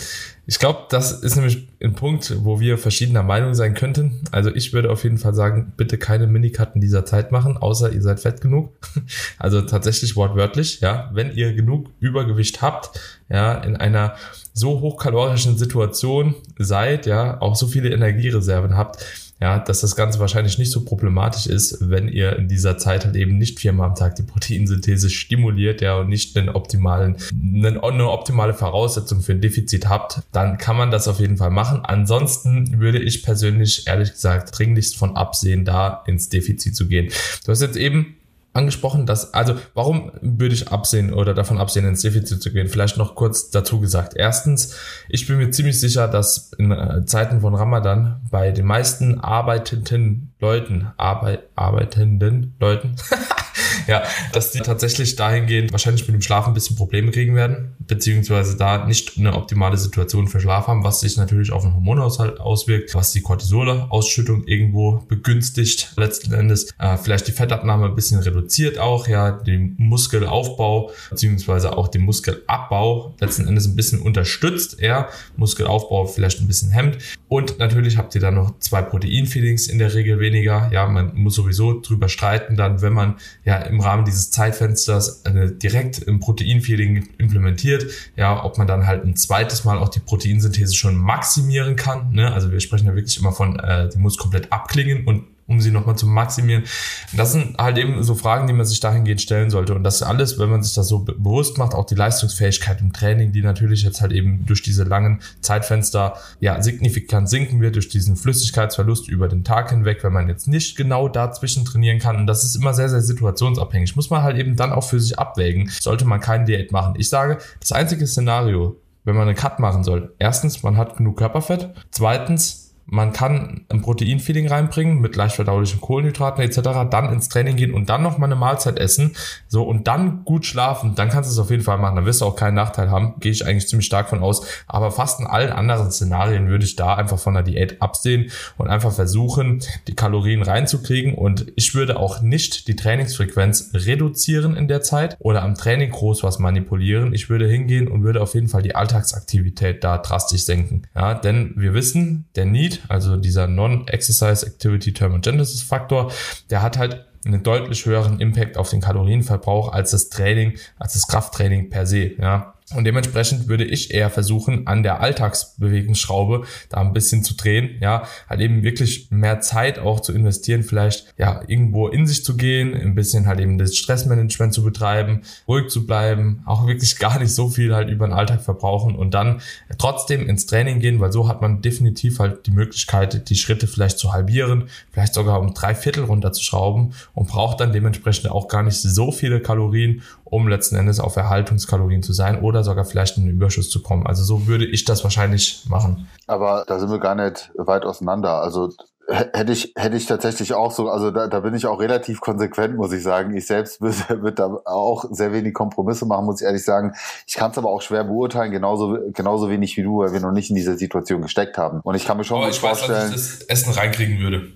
ich 0.44 0.58
glaube, 0.58 0.86
das 0.88 1.12
ist 1.12 1.36
nämlich 1.36 1.68
ein 1.80 1.94
Punkt, 1.94 2.34
wo 2.44 2.58
wir 2.58 2.76
verschiedener 2.76 3.22
Meinung 3.22 3.54
sein 3.54 3.74
könnten. 3.74 4.22
Also 4.32 4.52
ich 4.52 4.72
würde 4.72 4.90
auf 4.90 5.04
jeden 5.04 5.18
Fall 5.18 5.34
sagen, 5.34 5.72
bitte 5.76 5.98
keine 5.98 6.26
Minicutten 6.26 6.80
dieser 6.80 7.04
Zeit 7.04 7.30
machen, 7.30 7.56
außer 7.56 7.92
ihr 7.92 8.02
seid 8.02 8.20
fett 8.20 8.40
genug. 8.40 8.72
Also 9.38 9.62
tatsächlich 9.62 10.14
wortwörtlich, 10.16 10.80
ja. 10.80 11.10
Wenn 11.12 11.34
ihr 11.34 11.52
genug 11.52 11.90
Übergewicht 12.00 12.62
habt, 12.62 12.98
ja, 13.28 13.54
in 13.54 13.76
einer 13.76 14.14
so 14.52 14.80
hochkalorischen 14.80 15.58
Situation 15.58 16.34
seid, 16.58 17.06
ja, 17.06 17.40
auch 17.40 17.56
so 17.56 17.66
viele 17.66 17.90
Energiereserven 17.90 18.76
habt, 18.76 19.04
ja, 19.42 19.58
dass 19.58 19.80
das 19.80 19.96
Ganze 19.96 20.20
wahrscheinlich 20.20 20.56
nicht 20.58 20.70
so 20.70 20.84
problematisch 20.84 21.48
ist, 21.48 21.90
wenn 21.90 22.06
ihr 22.06 22.36
in 22.36 22.46
dieser 22.46 22.78
Zeit 22.78 23.04
halt 23.04 23.16
eben 23.16 23.38
nicht 23.38 23.58
viermal 23.58 23.88
am 23.88 23.96
Tag 23.96 24.14
die 24.14 24.22
Proteinsynthese 24.32 25.10
stimuliert, 25.10 25.80
ja, 25.80 25.96
und 25.96 26.08
nicht 26.08 26.36
einen 26.36 26.48
optimalen, 26.48 27.16
eine, 27.32 27.82
eine 27.82 28.08
optimale 28.08 28.54
Voraussetzung 28.54 29.20
für 29.20 29.32
ein 29.32 29.40
Defizit 29.40 29.88
habt, 29.88 30.20
dann 30.30 30.58
kann 30.58 30.76
man 30.76 30.92
das 30.92 31.08
auf 31.08 31.18
jeden 31.18 31.38
Fall 31.38 31.50
machen. 31.50 31.80
Ansonsten 31.82 32.78
würde 32.78 33.00
ich 33.00 33.24
persönlich 33.24 33.88
ehrlich 33.88 34.12
gesagt 34.12 34.56
dringlichst 34.56 34.96
von 34.96 35.16
absehen, 35.16 35.64
da 35.64 36.04
ins 36.06 36.28
Defizit 36.28 36.76
zu 36.76 36.86
gehen. 36.86 37.08
Du 37.44 37.50
hast 37.50 37.62
jetzt 37.62 37.76
eben 37.76 38.14
angesprochen, 38.52 39.06
dass, 39.06 39.32
also 39.34 39.54
warum 39.74 40.12
würde 40.20 40.54
ich 40.54 40.70
absehen 40.70 41.12
oder 41.14 41.34
davon 41.34 41.58
absehen, 41.58 41.86
ins 41.86 42.02
Defizit 42.02 42.42
zu 42.42 42.52
gehen? 42.52 42.68
Vielleicht 42.68 42.98
noch 42.98 43.14
kurz 43.14 43.50
dazu 43.50 43.80
gesagt. 43.80 44.14
Erstens, 44.16 44.76
ich 45.08 45.26
bin 45.26 45.38
mir 45.38 45.50
ziemlich 45.50 45.80
sicher, 45.80 46.08
dass 46.08 46.52
in 46.58 46.70
äh, 46.70 47.04
Zeiten 47.06 47.40
von 47.40 47.54
Ramadan 47.54 48.20
bei 48.30 48.50
den 48.50 48.66
meisten 48.66 49.20
arbeitenden 49.20 50.32
Leuten, 50.40 50.88
Arbeit, 50.96 51.44
arbeitenden 51.54 52.54
Leuten, 52.60 52.96
ja, 53.86 54.02
dass 54.32 54.52
die 54.52 54.60
tatsächlich 54.60 55.16
dahingehend 55.16 55.72
wahrscheinlich 55.72 56.06
mit 56.06 56.14
dem 56.14 56.22
Schlaf 56.22 56.46
ein 56.46 56.54
bisschen 56.54 56.76
Probleme 56.76 57.10
kriegen 57.10 57.34
werden, 57.34 57.74
beziehungsweise 57.80 58.56
da 58.56 58.86
nicht 58.86 59.18
eine 59.18 59.34
optimale 59.34 59.76
Situation 59.76 60.28
für 60.28 60.40
Schlaf 60.40 60.66
haben, 60.66 60.84
was 60.84 61.00
sich 61.00 61.16
natürlich 61.16 61.52
auf 61.52 61.62
den 61.62 61.74
Hormonhaushalt 61.74 62.40
auswirkt, 62.40 62.94
was 62.94 63.12
die 63.12 63.22
Cortisolausschüttung 63.22 64.44
irgendwo 64.46 65.02
begünstigt, 65.08 65.92
letzten 65.96 66.32
Endes 66.32 66.70
äh, 66.78 66.96
vielleicht 66.96 67.28
die 67.28 67.32
Fettabnahme 67.32 67.86
ein 67.86 67.94
bisschen 67.94 68.20
reduziert 68.20 68.78
auch, 68.78 69.08
ja, 69.08 69.30
den 69.30 69.74
Muskelaufbau, 69.78 70.90
beziehungsweise 71.10 71.76
auch 71.76 71.88
den 71.88 72.02
Muskelabbau 72.02 73.14
letzten 73.20 73.46
Endes 73.46 73.66
ein 73.66 73.76
bisschen 73.76 74.00
unterstützt, 74.00 74.80
ja, 74.80 75.08
Muskelaufbau 75.36 76.06
vielleicht 76.06 76.40
ein 76.40 76.46
bisschen 76.46 76.70
hemmt. 76.70 76.98
Und 77.28 77.58
natürlich 77.58 77.96
habt 77.96 78.14
ihr 78.14 78.20
dann 78.20 78.34
noch 78.34 78.58
zwei 78.58 78.82
Proteinfeelings 78.82 79.66
in 79.66 79.78
der 79.78 79.94
Regel 79.94 80.20
weniger, 80.20 80.70
ja, 80.72 80.86
man 80.86 81.14
muss 81.14 81.34
sowieso 81.34 81.51
drüber 81.52 82.08
streiten 82.08 82.56
dann, 82.56 82.82
wenn 82.82 82.92
man 82.92 83.16
ja 83.44 83.56
im 83.56 83.80
Rahmen 83.80 84.04
dieses 84.04 84.30
Zeitfensters 84.30 85.24
eine, 85.24 85.50
direkt 85.50 85.98
im 85.98 86.20
Proteinfeeding 86.20 87.08
implementiert, 87.18 87.86
ja, 88.16 88.44
ob 88.44 88.58
man 88.58 88.66
dann 88.66 88.86
halt 88.86 89.04
ein 89.04 89.16
zweites 89.16 89.64
Mal 89.64 89.78
auch 89.78 89.88
die 89.88 90.00
Proteinsynthese 90.00 90.74
schon 90.74 90.96
maximieren 90.96 91.76
kann. 91.76 92.12
Ne? 92.12 92.32
Also 92.32 92.52
wir 92.52 92.60
sprechen 92.60 92.86
ja 92.86 92.94
wirklich 92.94 93.18
immer 93.18 93.32
von, 93.32 93.58
äh, 93.58 93.88
die 93.88 93.98
muss 93.98 94.16
komplett 94.16 94.52
abklingen 94.52 95.06
und 95.06 95.24
um 95.52 95.60
sie 95.60 95.70
nochmal 95.70 95.96
zu 95.96 96.06
maximieren. 96.06 96.64
Das 97.12 97.32
sind 97.32 97.56
halt 97.58 97.78
eben 97.78 98.02
so 98.02 98.14
Fragen, 98.14 98.46
die 98.46 98.52
man 98.52 98.66
sich 98.66 98.80
dahingehend 98.80 99.20
stellen 99.20 99.50
sollte. 99.50 99.74
Und 99.74 99.84
das 99.84 100.02
alles, 100.02 100.38
wenn 100.38 100.50
man 100.50 100.62
sich 100.62 100.74
das 100.74 100.88
so 100.88 101.00
bewusst 101.00 101.58
macht, 101.58 101.74
auch 101.74 101.86
die 101.86 101.94
Leistungsfähigkeit 101.94 102.80
im 102.80 102.92
Training, 102.92 103.32
die 103.32 103.42
natürlich 103.42 103.82
jetzt 103.82 104.00
halt 104.00 104.12
eben 104.12 104.44
durch 104.46 104.62
diese 104.62 104.84
langen 104.84 105.20
Zeitfenster 105.40 106.14
ja 106.40 106.60
signifikant 106.62 107.28
sinken 107.28 107.60
wird, 107.60 107.76
durch 107.76 107.88
diesen 107.88 108.16
Flüssigkeitsverlust 108.16 109.08
über 109.08 109.28
den 109.28 109.44
Tag 109.44 109.70
hinweg, 109.70 110.02
wenn 110.02 110.12
man 110.12 110.28
jetzt 110.28 110.48
nicht 110.48 110.76
genau 110.76 111.08
dazwischen 111.08 111.64
trainieren 111.64 111.98
kann. 111.98 112.16
Und 112.16 112.26
das 112.26 112.44
ist 112.44 112.56
immer 112.56 112.74
sehr, 112.74 112.88
sehr 112.88 113.02
situationsabhängig. 113.02 113.94
Muss 113.96 114.10
man 114.10 114.22
halt 114.22 114.38
eben 114.38 114.56
dann 114.56 114.72
auch 114.72 114.84
für 114.84 115.00
sich 115.00 115.18
abwägen. 115.18 115.70
Sollte 115.80 116.04
man 116.04 116.20
keine 116.20 116.44
Diät 116.44 116.72
machen. 116.72 116.94
Ich 116.96 117.08
sage, 117.08 117.38
das 117.60 117.72
einzige 117.72 118.06
Szenario, 118.06 118.76
wenn 119.04 119.16
man 119.16 119.28
einen 119.28 119.36
Cut 119.36 119.58
machen 119.58 119.84
soll. 119.84 120.14
Erstens, 120.18 120.62
man 120.62 120.76
hat 120.76 120.96
genug 120.96 121.18
Körperfett. 121.18 121.70
Zweitens, 121.90 122.61
man 122.86 123.12
kann 123.12 123.62
ein 123.68 123.82
Proteinfeeding 123.82 124.48
reinbringen 124.48 125.00
mit 125.00 125.16
leicht 125.16 125.36
verdaulichen 125.36 125.80
Kohlenhydraten 125.80 126.42
etc., 126.42 126.88
dann 126.90 127.12
ins 127.12 127.28
Training 127.28 127.56
gehen 127.56 127.74
und 127.74 127.88
dann 127.88 128.02
noch 128.02 128.18
mal 128.18 128.26
eine 128.26 128.36
Mahlzeit 128.36 128.78
essen, 128.78 129.16
so 129.48 129.62
und 129.62 129.88
dann 129.88 130.24
gut 130.24 130.46
schlafen, 130.46 130.94
dann 130.94 131.08
kannst 131.08 131.30
du 131.30 131.32
es 131.32 131.38
auf 131.38 131.50
jeden 131.50 131.62
Fall 131.62 131.78
machen, 131.78 131.96
dann 131.96 132.06
wirst 132.06 132.20
du 132.20 132.26
auch 132.26 132.36
keinen 132.36 132.54
Nachteil 132.54 132.90
haben, 132.90 133.14
gehe 133.20 133.32
ich 133.32 133.46
eigentlich 133.46 133.68
ziemlich 133.68 133.86
stark 133.86 134.08
von 134.08 134.20
aus, 134.20 134.46
aber 134.66 134.90
fast 134.90 135.20
in 135.20 135.26
allen 135.26 135.52
anderen 135.52 135.90
Szenarien 135.90 136.48
würde 136.48 136.64
ich 136.64 136.76
da 136.76 136.94
einfach 136.94 137.18
von 137.18 137.34
der 137.34 137.42
Diät 137.42 137.80
absehen 137.80 138.30
und 138.56 138.68
einfach 138.68 138.92
versuchen, 138.92 139.62
die 139.86 139.94
Kalorien 139.94 140.42
reinzukriegen. 140.42 141.14
Und 141.14 141.52
ich 141.56 141.74
würde 141.74 141.98
auch 141.98 142.20
nicht 142.20 142.68
die 142.68 142.76
Trainingsfrequenz 142.76 143.70
reduzieren 143.74 144.56
in 144.56 144.68
der 144.68 144.82
Zeit 144.82 145.16
oder 145.18 145.42
am 145.42 145.54
Training 145.54 145.90
groß 145.90 146.22
was 146.22 146.38
manipulieren, 146.38 147.14
ich 147.14 147.30
würde 147.30 147.46
hingehen 147.46 147.88
und 147.88 148.02
würde 148.02 148.20
auf 148.20 148.34
jeden 148.34 148.48
Fall 148.48 148.62
die 148.62 148.74
Alltagsaktivität 148.74 149.84
da 149.84 149.98
drastisch 149.98 150.44
senken, 150.44 150.82
ja, 150.94 151.14
denn 151.14 151.52
wir 151.56 151.74
wissen, 151.74 152.26
der 152.36 152.46
Need 152.46 152.71
Need, 152.72 152.82
also 152.88 153.16
dieser 153.16 153.46
Non-Exercise 153.46 154.46
Activity 154.46 154.92
Thermogenesis 154.92 155.62
Faktor, 155.62 156.12
der 156.50 156.62
hat 156.62 156.78
halt 156.78 157.06
einen 157.24 157.42
deutlich 157.42 157.86
höheren 157.86 158.20
Impact 158.20 158.56
auf 158.56 158.70
den 158.70 158.80
Kalorienverbrauch 158.80 159.72
als 159.72 159.92
das 159.92 160.08
Training, 160.08 160.58
als 160.78 160.94
das 160.94 161.06
Krafttraining 161.06 161.70
per 161.70 161.86
se. 161.86 162.12
Ja. 162.18 162.54
Und 162.74 162.84
dementsprechend 162.84 163.48
würde 163.48 163.64
ich 163.64 163.92
eher 163.92 164.10
versuchen, 164.10 164.66
an 164.66 164.82
der 164.82 165.00
Alltagsbewegungsschraube 165.00 166.44
da 166.68 166.80
ein 166.80 166.92
bisschen 166.92 167.24
zu 167.24 167.34
drehen, 167.34 167.76
ja, 167.80 168.04
halt 168.28 168.40
eben 168.40 168.62
wirklich 168.62 169.08
mehr 169.10 169.40
Zeit 169.40 169.78
auch 169.78 170.00
zu 170.00 170.12
investieren, 170.12 170.62
vielleicht 170.62 171.14
ja 171.18 171.42
irgendwo 171.46 171.88
in 171.88 172.06
sich 172.06 172.24
zu 172.24 172.36
gehen, 172.36 172.74
ein 172.74 172.94
bisschen 172.94 173.26
halt 173.26 173.40
eben 173.40 173.58
das 173.58 173.76
Stressmanagement 173.76 174.54
zu 174.54 174.62
betreiben, 174.62 175.22
ruhig 175.46 175.68
zu 175.68 175.86
bleiben, 175.86 176.42
auch 176.46 176.66
wirklich 176.66 176.96
gar 176.98 177.18
nicht 177.18 177.34
so 177.34 177.48
viel 177.48 177.74
halt 177.74 177.90
über 177.90 178.06
den 178.06 178.14
Alltag 178.14 178.42
verbrauchen 178.42 178.94
und 178.94 179.14
dann 179.14 179.40
trotzdem 179.78 180.28
ins 180.28 180.46
Training 180.46 180.80
gehen, 180.80 181.00
weil 181.00 181.12
so 181.12 181.28
hat 181.28 181.40
man 181.40 181.62
definitiv 181.62 182.18
halt 182.18 182.46
die 182.46 182.50
Möglichkeit, 182.50 183.28
die 183.28 183.36
Schritte 183.36 183.66
vielleicht 183.66 183.98
zu 183.98 184.12
halbieren, 184.12 184.64
vielleicht 184.90 185.14
sogar 185.14 185.40
um 185.40 185.54
drei 185.54 185.74
Viertel 185.74 186.04
runterzuschrauben 186.04 186.94
und 187.14 187.28
braucht 187.28 187.60
dann 187.60 187.72
dementsprechend 187.72 188.30
auch 188.30 188.48
gar 188.48 188.62
nicht 188.62 188.80
so 188.80 189.12
viele 189.12 189.40
Kalorien, 189.40 190.02
um 190.32 190.48
letzten 190.48 190.76
Endes 190.76 190.98
auf 190.98 191.16
Erhaltungskalorien 191.16 192.02
zu 192.02 192.14
sein 192.14 192.40
oder 192.40 192.64
sogar 192.64 192.86
vielleicht 192.86 193.18
in 193.18 193.26
den 193.26 193.36
Überschuss 193.36 193.68
zu 193.68 193.82
kommen. 193.82 194.06
Also 194.06 194.24
so 194.24 194.46
würde 194.46 194.64
ich 194.64 194.86
das 194.86 195.04
wahrscheinlich 195.04 195.66
machen. 195.68 196.08
Aber 196.26 196.64
da 196.66 196.78
sind 196.78 196.90
wir 196.90 197.00
gar 197.00 197.14
nicht 197.14 197.50
weit 197.54 197.84
auseinander. 197.84 198.40
Also 198.40 198.70
Hätte 199.08 199.52
ich, 199.52 199.72
hätte 199.74 199.96
ich 199.96 200.06
tatsächlich 200.06 200.54
auch 200.54 200.70
so, 200.70 200.88
also 200.88 201.10
da, 201.10 201.26
da 201.26 201.40
bin 201.40 201.54
ich 201.54 201.66
auch 201.66 201.80
relativ 201.80 202.20
konsequent, 202.20 202.76
muss 202.76 202.92
ich 202.92 203.02
sagen. 203.02 203.36
Ich 203.36 203.46
selbst 203.46 203.80
würde, 203.80 204.32
da 204.34 204.60
auch 204.64 205.04
sehr 205.10 205.32
wenig 205.32 205.52
Kompromisse 205.54 206.06
machen, 206.06 206.24
muss 206.24 206.40
ich 206.40 206.46
ehrlich 206.46 206.64
sagen. 206.64 206.94
Ich 207.26 207.34
kann 207.34 207.50
es 207.50 207.58
aber 207.58 207.68
auch 207.68 207.82
schwer 207.82 208.04
beurteilen, 208.04 208.52
genauso, 208.52 208.96
genauso 209.12 209.50
wenig 209.50 209.76
wie 209.76 209.82
du, 209.82 209.98
weil 209.98 210.12
wir 210.12 210.20
noch 210.20 210.30
nicht 210.30 210.50
in 210.50 210.56
dieser 210.56 210.76
Situation 210.76 211.20
gesteckt 211.20 211.58
haben. 211.58 211.80
Und 211.82 211.96
ich 211.96 212.06
kann 212.06 212.16
mir 212.16 212.24
schon 212.24 212.38
aber 212.38 212.48
ich 212.48 212.60
vorstellen. 212.60 212.92
Weiß, 212.92 213.12
dass 213.12 213.32
ich 213.32 213.38
das 213.40 213.48
Essen 213.48 213.72
reinkriegen 213.72 214.20
würde. 214.20 214.52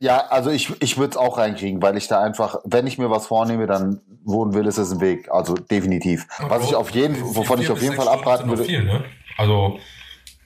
Ja, 0.00 0.18
also 0.28 0.50
ich, 0.50 0.72
ich 0.80 0.96
würde 0.96 1.10
es 1.10 1.16
auch 1.16 1.38
reinkriegen, 1.38 1.82
weil 1.82 1.96
ich 1.96 2.06
da 2.06 2.22
einfach, 2.22 2.60
wenn 2.64 2.86
ich 2.86 2.98
mir 2.98 3.10
was 3.10 3.26
vornehme, 3.26 3.66
dann 3.66 4.00
wohnen 4.24 4.54
will, 4.54 4.66
ist 4.66 4.78
es 4.78 4.92
ein 4.92 5.00
Weg. 5.00 5.28
Also 5.30 5.54
definitiv. 5.54 6.26
Was 6.48 6.64
ich 6.64 6.76
auf 6.76 6.90
jeden, 6.90 7.20
wovon 7.34 7.60
ich 7.60 7.70
auf 7.70 7.82
jeden 7.82 7.96
Fall 7.96 8.08
abraten 8.08 8.48
würde. 8.48 8.64
Viel, 8.64 8.84
ne? 8.84 9.04
Also 9.36 9.78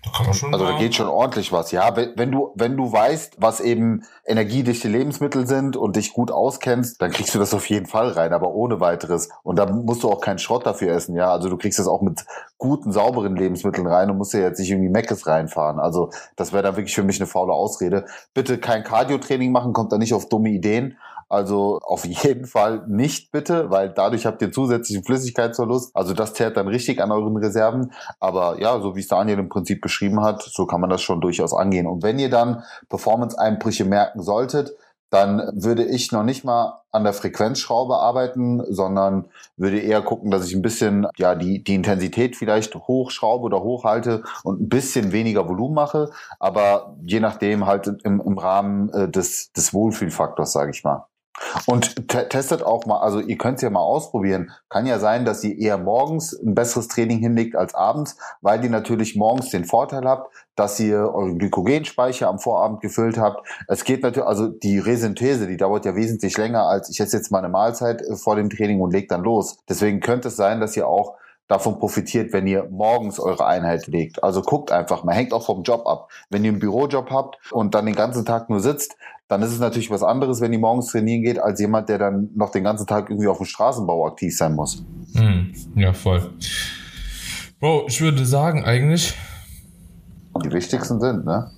da 0.03 0.35
schon 0.35 0.53
also 0.53 0.67
da 0.67 0.79
geht 0.79 0.97
schon 0.97 1.07
ordentlich 1.07 1.53
was. 1.53 1.71
Ja, 1.71 1.95
wenn, 1.95 2.13
wenn 2.17 2.33
du 2.33 2.53
wenn 2.57 2.77
du 2.77 2.91
weißt, 2.91 3.37
was 3.39 3.61
eben 3.61 4.03
energiedichte 4.25 4.89
Lebensmittel 4.89 5.47
sind 5.47 5.77
und 5.77 5.95
dich 5.95 6.13
gut 6.13 6.33
auskennst, 6.33 7.01
dann 7.01 7.13
kriegst 7.13 7.35
du 7.35 7.39
das 7.39 7.55
auf 7.55 7.67
jeden 7.67 7.87
Fall 7.87 8.09
rein, 8.09 8.33
aber 8.33 8.53
ohne 8.53 8.81
weiteres. 8.81 9.29
Und 9.45 9.57
da 9.61 9.67
musst 9.67 10.03
du 10.03 10.11
auch 10.11 10.21
keinen 10.21 10.39
Schrott 10.39 10.67
dafür 10.67 10.93
essen. 10.93 11.15
Ja, 11.15 11.31
also 11.31 11.49
du 11.49 11.57
kriegst 11.57 11.79
das 11.79 11.87
auch 11.87 12.03
mit 12.03 12.25
guten 12.59 12.91
sauberen 12.91 13.37
Lebensmitteln 13.37 13.87
rein 13.87 14.11
und 14.11 14.19
musst 14.19 14.35
ja 14.35 14.41
jetzt 14.41 14.59
nicht 14.59 14.71
irgendwie 14.71 14.91
Meckes 14.91 15.27
reinfahren. 15.27 15.79
Also 15.79 16.11
das 16.35 16.53
wäre 16.53 16.65
dann 16.65 16.77
wirklich 16.77 16.95
für 16.95 17.05
mich 17.05 17.21
eine 17.21 17.29
faule 17.29 17.53
Ausrede. 17.53 18.05
Bitte 18.35 18.59
kein 18.59 18.83
Cardio-Training 18.83 19.53
machen, 19.53 19.73
kommt 19.73 19.93
da 19.93 19.99
nicht 19.99 20.15
auf 20.15 20.29
dumme 20.29 20.51
Ideen. 20.51 20.97
Also 21.33 21.79
auf 21.83 22.05
jeden 22.05 22.45
Fall 22.45 22.85
nicht 22.87 23.33
bitte, 23.33 23.71
weil 23.71 23.89
dadurch 23.89 24.27
habt 24.27 24.43
ihr 24.43 24.53
zusätzlichen 24.53 25.03
Flüssigkeitsverlust. 25.03 25.97
Also 25.97 26.13
das 26.13 26.35
zählt 26.35 26.59
dann 26.59 26.69
richtig 26.69 27.01
an 27.01 27.11
euren 27.11 27.39
Reserven. 27.39 27.93
Aber 28.21 28.61
ja, 28.61 28.79
so 28.83 28.97
wie 28.97 29.01
es 29.01 29.09
Daniel 29.09 29.39
im 29.39 29.49
Prinzip 29.49 29.81
beschrieben 29.81 30.21
hat, 30.21 30.43
so 30.43 30.67
kann 30.67 30.83
man 30.83 30.91
das 30.91 31.01
schon 31.01 31.23
durchaus 31.23 31.55
angehen. 31.55 31.87
Und 31.87 32.03
wenn 32.03 32.19
ihr 32.19 32.29
dann 32.29 32.65
Performance-Einbrüche 32.91 33.87
merken 33.87 34.21
solltet, 34.21 34.77
dann 35.09 35.39
würde 35.55 35.87
ich 35.87 36.13
noch 36.13 36.23
nicht 36.23 36.45
mal 36.45 36.83
an 36.91 37.05
der 37.05 37.15
Frequenzschraube 37.15 37.97
arbeiten, 37.97 38.63
sondern 38.69 39.29
würde 39.57 39.79
eher 39.79 40.03
gucken, 40.03 40.31
dass 40.31 40.47
ich 40.47 40.55
ein 40.55 40.61
bisschen 40.61 41.07
ja 41.17 41.35
die 41.35 41.65
die 41.65 41.75
Intensität 41.75 42.37
vielleicht 42.37 42.75
hochschraube 42.75 43.45
oder 43.45 43.63
hochhalte 43.63 44.23
und 44.45 44.61
ein 44.61 44.69
bisschen 44.69 45.13
weniger 45.13 45.49
Volumen 45.49 45.75
mache, 45.75 46.11
aber 46.39 46.95
je 47.05 47.21
nachdem 47.21 47.67
halt 47.67 47.87
im, 48.05 48.21
im 48.21 48.37
Rahmen 48.39 48.91
äh, 48.91 49.09
des 49.09 49.53
des 49.53 49.73
Wohlfühlfaktors, 49.73 50.53
sage 50.53 50.73
ich 50.73 50.85
mal. 50.85 51.07
Und 51.67 52.09
testet 52.09 52.63
auch 52.63 52.87
mal, 52.87 53.01
also 53.01 53.21
ihr 53.21 53.39
könnt 53.39 53.57
es 53.57 53.63
ja 53.63 53.71
mal 53.71 53.81
ausprobieren. 53.81 54.51
Kann 54.69 54.87
ja 54.87 54.99
sein, 54.99 55.25
dass 55.25 55.43
ihr 55.45 55.59
eher 55.59 55.79
morgens 55.79 56.33
ein 56.33 56.55
besseres 56.55 56.89
Training 56.89 57.19
hinlegt 57.19 57.57
als 57.57 57.75
abends, 57.75 58.17
weil 58.41 58.63
ihr 58.63 58.71
natürlich 58.71 59.17
morgens 59.17 59.51
den 59.51 59.65
Vorteil 59.65 60.05
habt, 60.05 60.33
dass 60.57 60.79
ihr 60.79 60.99
euren 60.99 61.39
Glykogenspeicher 61.39 62.29
am 62.29 62.39
Vorabend 62.39 62.81
gefüllt 62.81 63.19
habt. 63.19 63.47
Es 63.69 63.85
geht 63.85 64.03
natürlich, 64.03 64.29
also 64.29 64.49
die 64.49 64.79
Resynthese, 64.79 65.47
die 65.47 65.57
dauert 65.57 65.85
ja 65.87 65.97
wesentlich 65.97 66.37
länger 66.37 66.67
als 66.67 66.91
ich 66.91 67.01
esse 67.01 67.17
jetzt 67.17 67.31
mal 67.31 67.39
eine 67.39 67.49
Mahlzeit 67.49 68.03
äh, 68.03 68.17
vor 68.17 68.37
dem 68.37 68.51
Training 68.51 68.81
und 68.81 68.93
leg 68.93 69.09
dann 69.09 69.23
los. 69.23 69.59
Deswegen 69.69 70.01
könnte 70.01 70.29
es 70.29 70.37
sein, 70.37 70.61
dass 70.61 70.77
ihr 70.77 70.87
auch 70.87 71.17
davon 71.49 71.79
profitiert, 71.79 72.33
wenn 72.33 72.47
ihr 72.47 72.69
morgens 72.71 73.21
eure 73.21 73.47
Einheit 73.47 73.87
legt. 73.87 74.23
Also 74.23 74.43
guckt 74.43 74.73
einfach, 74.73 75.05
man 75.05 75.15
hängt 75.15 75.33
auch 75.33 75.45
vom 75.45 75.63
Job 75.63 75.87
ab. 75.87 76.11
Wenn 76.31 76.45
ihr 76.45 76.51
einen 76.51 76.61
Bürojob 76.61 77.11
habt 77.11 77.39
und 77.53 77.75
dann 77.75 77.87
den 77.87 77.95
ganzen 77.95 78.25
Tag 78.25 78.49
nur 78.49 78.61
sitzt, 78.61 78.97
dann 79.33 79.41
ist 79.41 79.53
es 79.53 79.61
natürlich 79.61 79.91
was 79.91 80.03
anderes, 80.03 80.43
wenn 80.43 80.53
ihr 80.53 80.59
morgens 80.59 80.89
trainieren 80.89 81.23
geht, 81.23 81.39
als 81.39 81.59
jemand, 81.59 81.89
der 81.89 81.97
dann 81.97 82.29
noch 82.35 82.51
den 82.51 82.65
ganzen 82.65 82.87
Tag 82.87 83.09
irgendwie 83.09 83.29
auf 83.29 83.39
dem 83.39 83.47
Straßenbau 83.47 84.07
aktiv 84.07 84.37
sein 84.37 84.55
muss. 84.55 84.85
Hm, 85.15 85.55
ja, 85.75 85.95
voll. 85.95 86.35
Bro, 87.59 87.87
ich 87.89 87.99
würde 88.03 88.27
sagen, 88.27 88.63
eigentlich. 88.63 89.15
Die 90.45 90.53
wichtigsten 90.53 91.01
sind, 91.01 91.25
ne? 91.25 91.51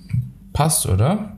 Passt, 0.52 0.87
oder? 0.87 1.37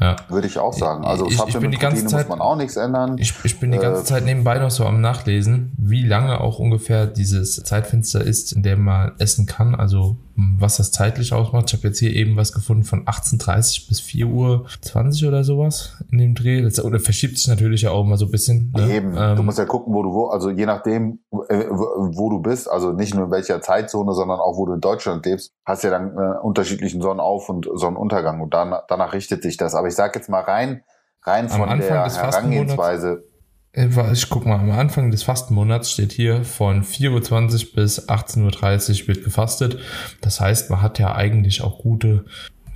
Ja. 0.00 0.16
Würde 0.28 0.46
ich 0.46 0.58
auch 0.58 0.72
sagen. 0.72 1.04
Also 1.04 1.26
ich, 1.26 1.38
ich 1.46 1.58
bin 1.58 1.70
die 1.70 1.76
ganze 1.76 2.06
Zeit, 2.06 2.28
muss 2.28 2.38
man 2.38 2.40
auch 2.40 2.56
nichts 2.56 2.76
ändern. 2.76 3.16
Ich, 3.18 3.34
ich 3.44 3.60
bin 3.60 3.70
die 3.70 3.78
ganze 3.78 4.00
äh, 4.00 4.04
Zeit 4.04 4.24
nebenbei 4.24 4.58
noch 4.58 4.70
so 4.70 4.86
am 4.86 5.00
Nachlesen, 5.02 5.72
wie 5.76 6.06
lange 6.06 6.40
auch 6.40 6.58
ungefähr 6.58 7.06
dieses 7.06 7.56
Zeitfenster 7.56 8.22
ist, 8.22 8.52
in 8.52 8.62
dem 8.62 8.82
man 8.84 9.12
essen 9.18 9.44
kann. 9.46 9.74
Also 9.74 10.16
was 10.58 10.76
das 10.76 10.90
zeitlich 10.90 11.32
ausmacht. 11.32 11.66
Ich 11.68 11.78
habe 11.78 11.88
jetzt 11.88 11.98
hier 11.98 12.12
eben 12.12 12.36
was 12.36 12.52
gefunden 12.52 12.84
von 12.84 13.04
18.30 13.04 13.88
bis 13.88 14.00
4 14.00 14.26
Uhr 14.26 14.66
20 14.80 15.26
oder 15.26 15.44
sowas 15.44 15.96
in 16.10 16.18
dem 16.18 16.34
Dreh. 16.34 16.62
Das, 16.62 16.82
oder 16.82 17.00
verschiebt 17.00 17.36
sich 17.36 17.48
natürlich 17.48 17.82
ja 17.82 17.90
auch 17.90 18.04
mal 18.04 18.16
so 18.16 18.26
ein 18.26 18.30
bisschen. 18.30 18.72
Ne? 18.76 18.94
Eben. 18.94 19.14
Ähm, 19.16 19.36
du 19.36 19.42
musst 19.42 19.58
ja 19.58 19.64
gucken, 19.64 19.92
wo 19.92 20.02
du 20.02 20.12
wo, 20.12 20.26
also 20.26 20.50
je 20.50 20.66
nachdem, 20.66 21.20
äh, 21.48 21.66
wo 21.68 22.30
du 22.30 22.40
bist, 22.40 22.70
also 22.70 22.92
nicht 22.92 23.14
nur 23.14 23.26
in 23.26 23.30
welcher 23.30 23.60
Zeitzone, 23.60 24.12
sondern 24.14 24.40
auch 24.40 24.56
wo 24.56 24.66
du 24.66 24.74
in 24.74 24.80
Deutschland 24.80 25.24
lebst, 25.26 25.52
hast 25.64 25.84
ja 25.84 25.90
dann 25.90 26.16
äh, 26.16 26.38
unterschiedlichen 26.42 27.02
Sonnenauf- 27.02 27.48
und 27.48 27.68
Sonnenuntergang 27.74 28.40
und 28.40 28.54
dann, 28.54 28.74
danach 28.88 29.12
richtet 29.12 29.42
sich 29.42 29.56
das. 29.56 29.74
Aber 29.74 29.88
ich 29.90 29.96
sage 29.96 30.18
jetzt 30.18 30.28
mal 30.28 30.40
rein, 30.40 30.82
rein 31.22 31.48
von 31.48 31.78
der 31.78 32.06
Herangehensweise 32.10 33.24
äh, 33.72 33.88
ich 34.12 34.28
guck 34.28 34.46
mal, 34.46 34.58
am 34.58 34.70
Anfang 34.70 35.10
des 35.10 35.22
Fastenmonats 35.22 35.92
steht 35.92 36.12
hier 36.12 36.44
von 36.44 36.82
4.20 36.82 37.68
Uhr 37.68 37.74
bis 37.74 38.08
18.30 38.08 39.02
Uhr 39.02 39.08
wird 39.08 39.24
gefastet. 39.24 39.78
Das 40.20 40.40
heißt, 40.40 40.70
man 40.70 40.82
hat 40.82 40.98
ja 40.98 41.14
eigentlich 41.14 41.62
auch 41.62 41.78
gute, 41.78 42.24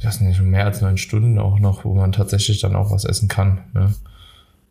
das 0.02 0.16
sind 0.16 0.28
nicht 0.28 0.40
mehr 0.40 0.66
als 0.66 0.80
neun 0.80 0.98
Stunden 0.98 1.38
auch 1.38 1.58
noch, 1.58 1.84
wo 1.84 1.94
man 1.94 2.12
tatsächlich 2.12 2.60
dann 2.60 2.76
auch 2.76 2.90
was 2.90 3.04
essen 3.04 3.28
kann. 3.28 3.64
Ne? 3.74 3.94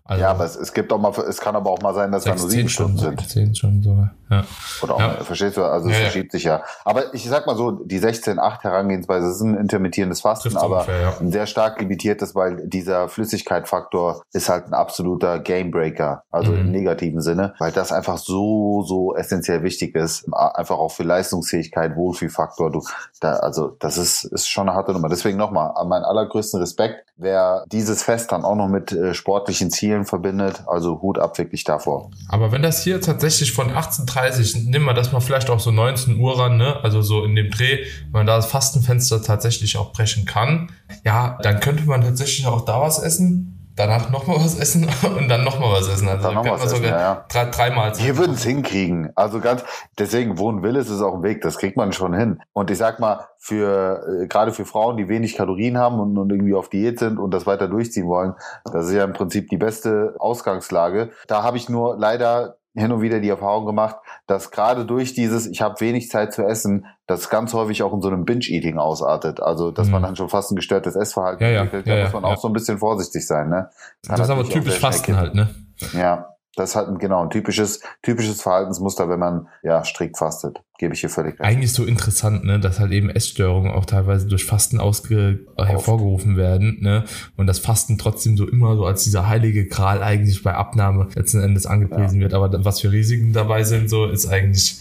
Also 0.06 0.22
ja, 0.22 0.32
aber 0.32 0.44
es, 0.44 0.58
es 0.58 0.74
gibt 0.74 0.92
auch 0.92 1.00
mal, 1.00 1.14
es 1.30 1.40
kann 1.40 1.56
aber 1.56 1.70
auch 1.70 1.82
mal 1.82 1.94
sein, 1.94 2.12
dass 2.12 2.26
da 2.26 2.36
nur 2.36 2.50
sieben 2.50 2.68
Stunden, 2.68 2.98
Stunden 2.98 3.18
sind. 3.20 3.30
Zehn 3.30 3.56
Stunden 3.56 3.84
sogar. 3.84 4.12
Ja. 4.30 4.44
Oder 4.82 4.96
auch, 4.96 5.00
ja. 5.00 5.24
verstehst 5.24 5.56
du? 5.56 5.64
Also 5.64 5.90
es 5.90 5.96
ja, 5.96 6.02
verschiebt 6.02 6.32
sich 6.34 6.44
ja. 6.44 6.62
Aber 6.84 7.14
ich 7.14 7.24
sag 7.30 7.48
mal 7.48 7.56
so, 7.56 7.72
die 7.72 8.02
16-8 8.02 8.64
Herangehensweise 8.64 9.30
ist 9.30 9.40
ein 9.40 9.56
intermittierendes 9.56 10.20
Fasten, 10.20 10.58
aber 10.58 10.82
ungefähr, 10.82 11.14
ein 11.22 11.32
sehr 11.32 11.46
stark 11.46 11.80
limitiertes, 11.80 12.36
weil 12.36 12.68
dieser 12.68 13.08
Flüssigkeitfaktor 13.08 14.24
ist 14.34 14.50
halt 14.50 14.68
ein 14.68 14.74
absoluter 14.74 15.40
Gamebreaker, 15.40 16.24
also 16.32 16.52
mhm. 16.52 16.60
im 16.60 16.72
negativen 16.72 17.22
Sinne, 17.22 17.54
weil 17.60 17.72
das 17.72 17.94
einfach 17.94 18.18
so, 18.18 18.84
so 18.86 19.16
essentiell 19.16 19.64
wichtig 19.64 19.96
ist, 19.96 20.26
einfach 20.34 20.80
auch 20.80 20.92
für 20.92 21.04
Leistungsfähigkeit, 21.04 21.96
Wohlfühlfaktor. 21.96 22.72
Du, 22.72 22.82
da, 23.22 23.36
also 23.38 23.78
das 23.80 23.98
ist, 23.98 24.26
ist 24.26 24.50
schon 24.50 24.68
eine 24.68 24.76
harte 24.76 24.92
Nummer. 24.92 25.08
Deswegen 25.08 25.38
nochmal, 25.38 25.72
an 25.76 25.88
meinen 25.88 26.04
allergrößten 26.04 26.60
Respekt, 26.60 27.06
wer 27.16 27.64
dieses 27.72 28.04
Fest 28.04 28.34
dann 28.34 28.44
auch 28.44 28.56
noch 28.56 28.68
mit 28.68 28.92
äh, 28.92 29.14
sportlichen 29.14 29.72
Zielen 29.72 29.93
Spielen 29.94 30.06
verbindet. 30.06 30.64
Also 30.66 31.02
Hut 31.02 31.20
ab 31.20 31.38
wirklich 31.38 31.64
davor. 31.64 32.10
Aber 32.28 32.52
wenn 32.52 32.64
das 32.64 32.84
hier 32.84 33.00
tatsächlich 33.00 33.52
von 33.52 33.72
18.30, 33.72 34.70
nimm 34.70 34.82
mal 34.82 34.94
das 34.94 35.12
mal 35.12 35.20
vielleicht 35.20 35.52
auch 35.52 35.60
so 35.60 35.70
19 35.70 36.18
Uhr 36.18 36.40
ran, 36.40 36.58
ne? 36.58 36.78
also 36.82 37.04
so 37.04 37.24
in 37.24 37.36
dem 37.36 37.52
Dreh, 37.52 37.86
wenn 38.06 38.12
man 38.12 38.26
da 38.26 38.38
das 38.38 38.48
Fastenfenster 38.48 39.22
tatsächlich 39.22 39.78
auch 39.78 39.94
brechen 39.94 40.26
kann, 40.26 40.72
ja, 41.06 41.38
dann 41.44 41.60
könnte 41.60 41.84
man 41.84 42.02
tatsächlich 42.02 42.48
auch 42.48 42.66
da 42.66 42.82
was 42.82 42.98
essen 42.98 43.63
danach 43.76 44.10
nochmal 44.12 44.38
was 44.38 44.60
essen 44.60 44.88
und 45.18 45.28
dann 45.30 45.44
nochmal 45.44 45.72
was 45.74 45.88
essen. 45.88 46.08
Also 46.08 46.24
dann 46.24 46.36
noch 46.36 46.46
was 46.46 46.70
sogar 46.70 46.76
essen, 46.76 46.84
ja, 46.86 47.26
drei, 47.30 47.46
dreimal. 47.46 47.98
Wir 47.98 48.18
würden 48.18 48.34
es 48.34 48.44
hinkriegen. 48.44 49.12
Also 49.16 49.40
ganz, 49.40 49.64
deswegen 49.98 50.38
wohnen 50.38 50.64
will, 50.64 50.76
ist 50.76 50.90
es 50.90 51.02
auch 51.02 51.16
ein 51.16 51.24
Weg. 51.24 51.42
Das 51.42 51.58
kriegt 51.58 51.78
man 51.78 51.94
schon 51.94 52.14
hin. 52.14 52.42
Und 52.54 52.72
ich 52.72 52.78
sag 52.78 53.00
mal, 53.00 53.28
für 53.38 54.22
äh, 54.24 54.28
gerade 54.28 54.54
für 54.54 54.66
Frauen, 54.66 54.98
die 54.98 55.10
wenig 55.10 55.36
Kalorien 55.36 55.78
haben 55.78 56.00
und, 56.00 56.18
und 56.18 56.32
irgendwie 56.32 56.54
auf 56.54 56.70
Diät 56.70 57.00
sind 57.00 57.18
und 57.18 57.34
das 57.34 57.46
weiter 57.46 57.68
durchziehen 57.68 58.08
wollen, 58.08 58.34
das 58.72 58.88
ist 58.88 58.94
ja 58.94 59.04
im 59.04 59.14
Prinzip 59.14 59.50
die 59.50 59.58
beste 59.58 60.16
Ausgangslage. 60.20 61.12
Da 61.28 61.44
habe 61.44 61.58
ich 61.58 61.70
nur 61.70 61.98
leider 61.98 62.58
hin 62.76 62.92
und 62.92 63.02
wieder 63.02 63.20
die 63.20 63.30
Erfahrung 63.30 63.66
gemacht, 63.66 63.98
dass 64.28 64.52
gerade 64.52 64.86
durch 64.86 65.14
dieses, 65.14 65.48
ich 65.48 65.62
habe 65.62 65.80
wenig 65.80 66.10
Zeit 66.10 66.34
zu 66.34 66.44
essen, 66.44 66.86
das 67.06 67.30
ganz 67.30 67.54
häufig 67.54 67.84
auch 67.84 67.94
in 67.94 68.02
so 68.02 68.08
einem 68.08 68.26
Binge-Eating 68.26 68.78
ausartet. 68.78 69.42
Also, 69.42 69.72
dass 69.72 69.88
mhm. 69.88 69.94
man 69.94 70.04
dann 70.04 70.16
schon 70.16 70.30
fast 70.30 70.52
ein 70.52 70.56
gestörtes 70.56 70.96
Essverhalten 70.96 71.44
ja, 71.44 71.52
ja, 71.52 71.62
entwickelt. 71.62 71.88
Da 71.88 71.96
ja, 71.96 72.04
muss 72.06 72.14
man 72.14 72.26
auch 72.26 72.38
so 72.38 72.48
ein 72.48 72.54
bisschen 72.54 72.80
vorsichtig 72.80 73.26
sein. 73.28 73.50
Ne? 73.50 73.70
Das, 74.04 74.18
das 74.18 74.28
ist 74.28 74.32
aber 74.32 74.44
typisch 74.44 74.80
Fasten 74.80 75.16
halt, 75.16 75.36
ne? 75.36 75.54
Ja, 75.94 76.36
das 76.56 76.72
ist 76.72 76.76
halt 76.76 77.00
genau 77.00 77.24
ein 77.24 77.30
typisches, 77.30 77.82
typisches 78.02 78.42
Verhaltensmuster, 78.42 79.10
wenn 79.10 79.20
man 79.20 79.48
ja 79.64 79.84
strikt 79.84 80.18
fastet 80.18 80.64
gebe 80.84 80.96
ich 80.96 81.00
hier 81.00 81.10
völlig 81.10 81.40
recht. 81.40 81.42
Eigentlich 81.42 81.72
so 81.72 81.86
interessant, 81.86 82.44
ne, 82.44 82.60
dass 82.60 82.82
halt 82.82 82.92
eben 82.92 83.10
Essstörungen 83.10 83.72
auch 83.72 83.86
teilweise 83.86 84.28
durch 84.28 84.44
Fasten 84.44 84.82
ausge 84.82 85.40
Oft. 85.56 85.70
hervorgerufen 85.70 86.36
werden, 86.36 86.80
ne, 86.82 87.06
und 87.38 87.48
das 87.48 87.60
Fasten 87.60 87.98
trotzdem 87.98 88.36
so 88.36 88.46
immer 88.46 88.76
so 88.76 88.86
als 88.86 89.06
dieser 89.06 89.30
heilige 89.30 89.66
Gral 89.66 90.04
eigentlich 90.04 90.44
bei 90.44 90.54
Abnahme 90.54 91.08
letzten 91.16 91.40
Endes 91.40 91.66
angepriesen 91.66 92.18
ja. 92.18 92.24
wird. 92.24 92.34
Aber 92.34 92.52
was 92.66 92.82
für 92.82 92.92
Risiken 92.92 93.32
dabei 93.32 93.64
sind, 93.64 93.90
so 93.90 94.08
ist 94.08 94.28
eigentlich. 94.28 94.78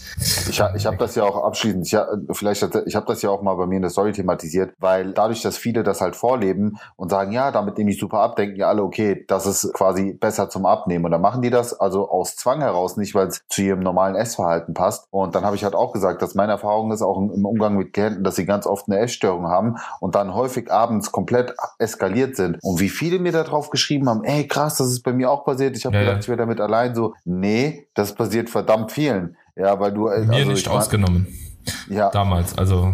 Ich, 0.49 0.61
ich 0.75 0.85
habe 0.85 0.97
das 0.97 1.15
ja 1.15 1.23
auch 1.23 1.41
abschließend, 1.41 1.87
ich, 1.87 1.97
vielleicht, 2.33 2.67
ich 2.85 2.95
habe 2.95 3.05
das 3.05 3.21
ja 3.21 3.29
auch 3.29 3.41
mal 3.41 3.55
bei 3.55 3.65
mir 3.65 3.77
in 3.77 3.81
der 3.83 3.91
Story 3.91 4.11
thematisiert, 4.11 4.73
weil 4.79 5.13
dadurch, 5.13 5.41
dass 5.41 5.57
viele 5.57 5.83
das 5.83 6.01
halt 6.01 6.17
vorleben 6.17 6.79
und 6.97 7.11
sagen, 7.11 7.31
ja, 7.31 7.51
damit 7.51 7.77
nehme 7.77 7.91
ich 7.91 7.97
super 7.97 8.19
ab, 8.19 8.35
denken 8.35 8.57
ja 8.57 8.67
alle, 8.67 8.83
okay, 8.83 9.23
das 9.29 9.45
ist 9.45 9.71
quasi 9.73 10.11
besser 10.11 10.49
zum 10.49 10.65
Abnehmen. 10.65 11.05
Und 11.05 11.11
dann 11.11 11.21
machen 11.21 11.41
die 11.41 11.49
das 11.49 11.79
also 11.79 12.09
aus 12.09 12.35
Zwang 12.35 12.59
heraus, 12.59 12.97
nicht 12.97 13.15
weil 13.15 13.27
es 13.27 13.41
zu 13.47 13.61
ihrem 13.61 13.79
normalen 13.79 14.15
Essverhalten 14.15 14.73
passt. 14.73 15.07
Und 15.11 15.33
dann 15.35 15.45
habe 15.45 15.55
ich 15.55 15.63
halt 15.63 15.75
auch 15.75 15.92
gesagt, 15.93 16.21
dass 16.21 16.35
meine 16.35 16.51
Erfahrung 16.51 16.91
ist 16.91 17.01
auch 17.01 17.17
im 17.17 17.45
Umgang 17.45 17.75
mit 17.75 17.93
Klienten, 17.93 18.23
dass 18.23 18.35
sie 18.35 18.45
ganz 18.45 18.65
oft 18.65 18.87
eine 18.87 18.99
Essstörung 18.99 19.47
haben 19.47 19.77
und 19.99 20.15
dann 20.15 20.33
häufig 20.33 20.71
abends 20.71 21.11
komplett 21.11 21.55
eskaliert 21.79 22.35
sind. 22.35 22.57
Und 22.61 22.79
wie 22.79 22.89
viele 22.89 23.19
mir 23.19 23.31
da 23.31 23.43
drauf 23.43 23.69
geschrieben 23.69 24.09
haben, 24.09 24.23
ey 24.23 24.47
krass, 24.47 24.77
das 24.77 24.87
ist 24.87 25.03
bei 25.03 25.13
mir 25.13 25.31
auch 25.31 25.45
passiert. 25.45 25.77
Ich 25.77 25.85
habe 25.85 25.95
ja, 25.95 26.01
gedacht, 26.01 26.15
ja. 26.15 26.21
ich 26.21 26.27
wäre 26.27 26.37
damit 26.37 26.59
allein. 26.59 26.95
So, 26.95 27.13
nee, 27.23 27.87
das 27.93 28.13
passiert 28.13 28.49
verdammt 28.49 28.91
vielen. 28.91 29.37
Ja, 29.55 29.79
weil 29.79 29.93
du 29.93 30.05
mir 30.05 30.11
also, 30.11 30.51
nicht 30.51 30.67
ausgenommen. 30.67 31.27
Ja. 31.87 32.09
Damals, 32.09 32.57
also 32.57 32.93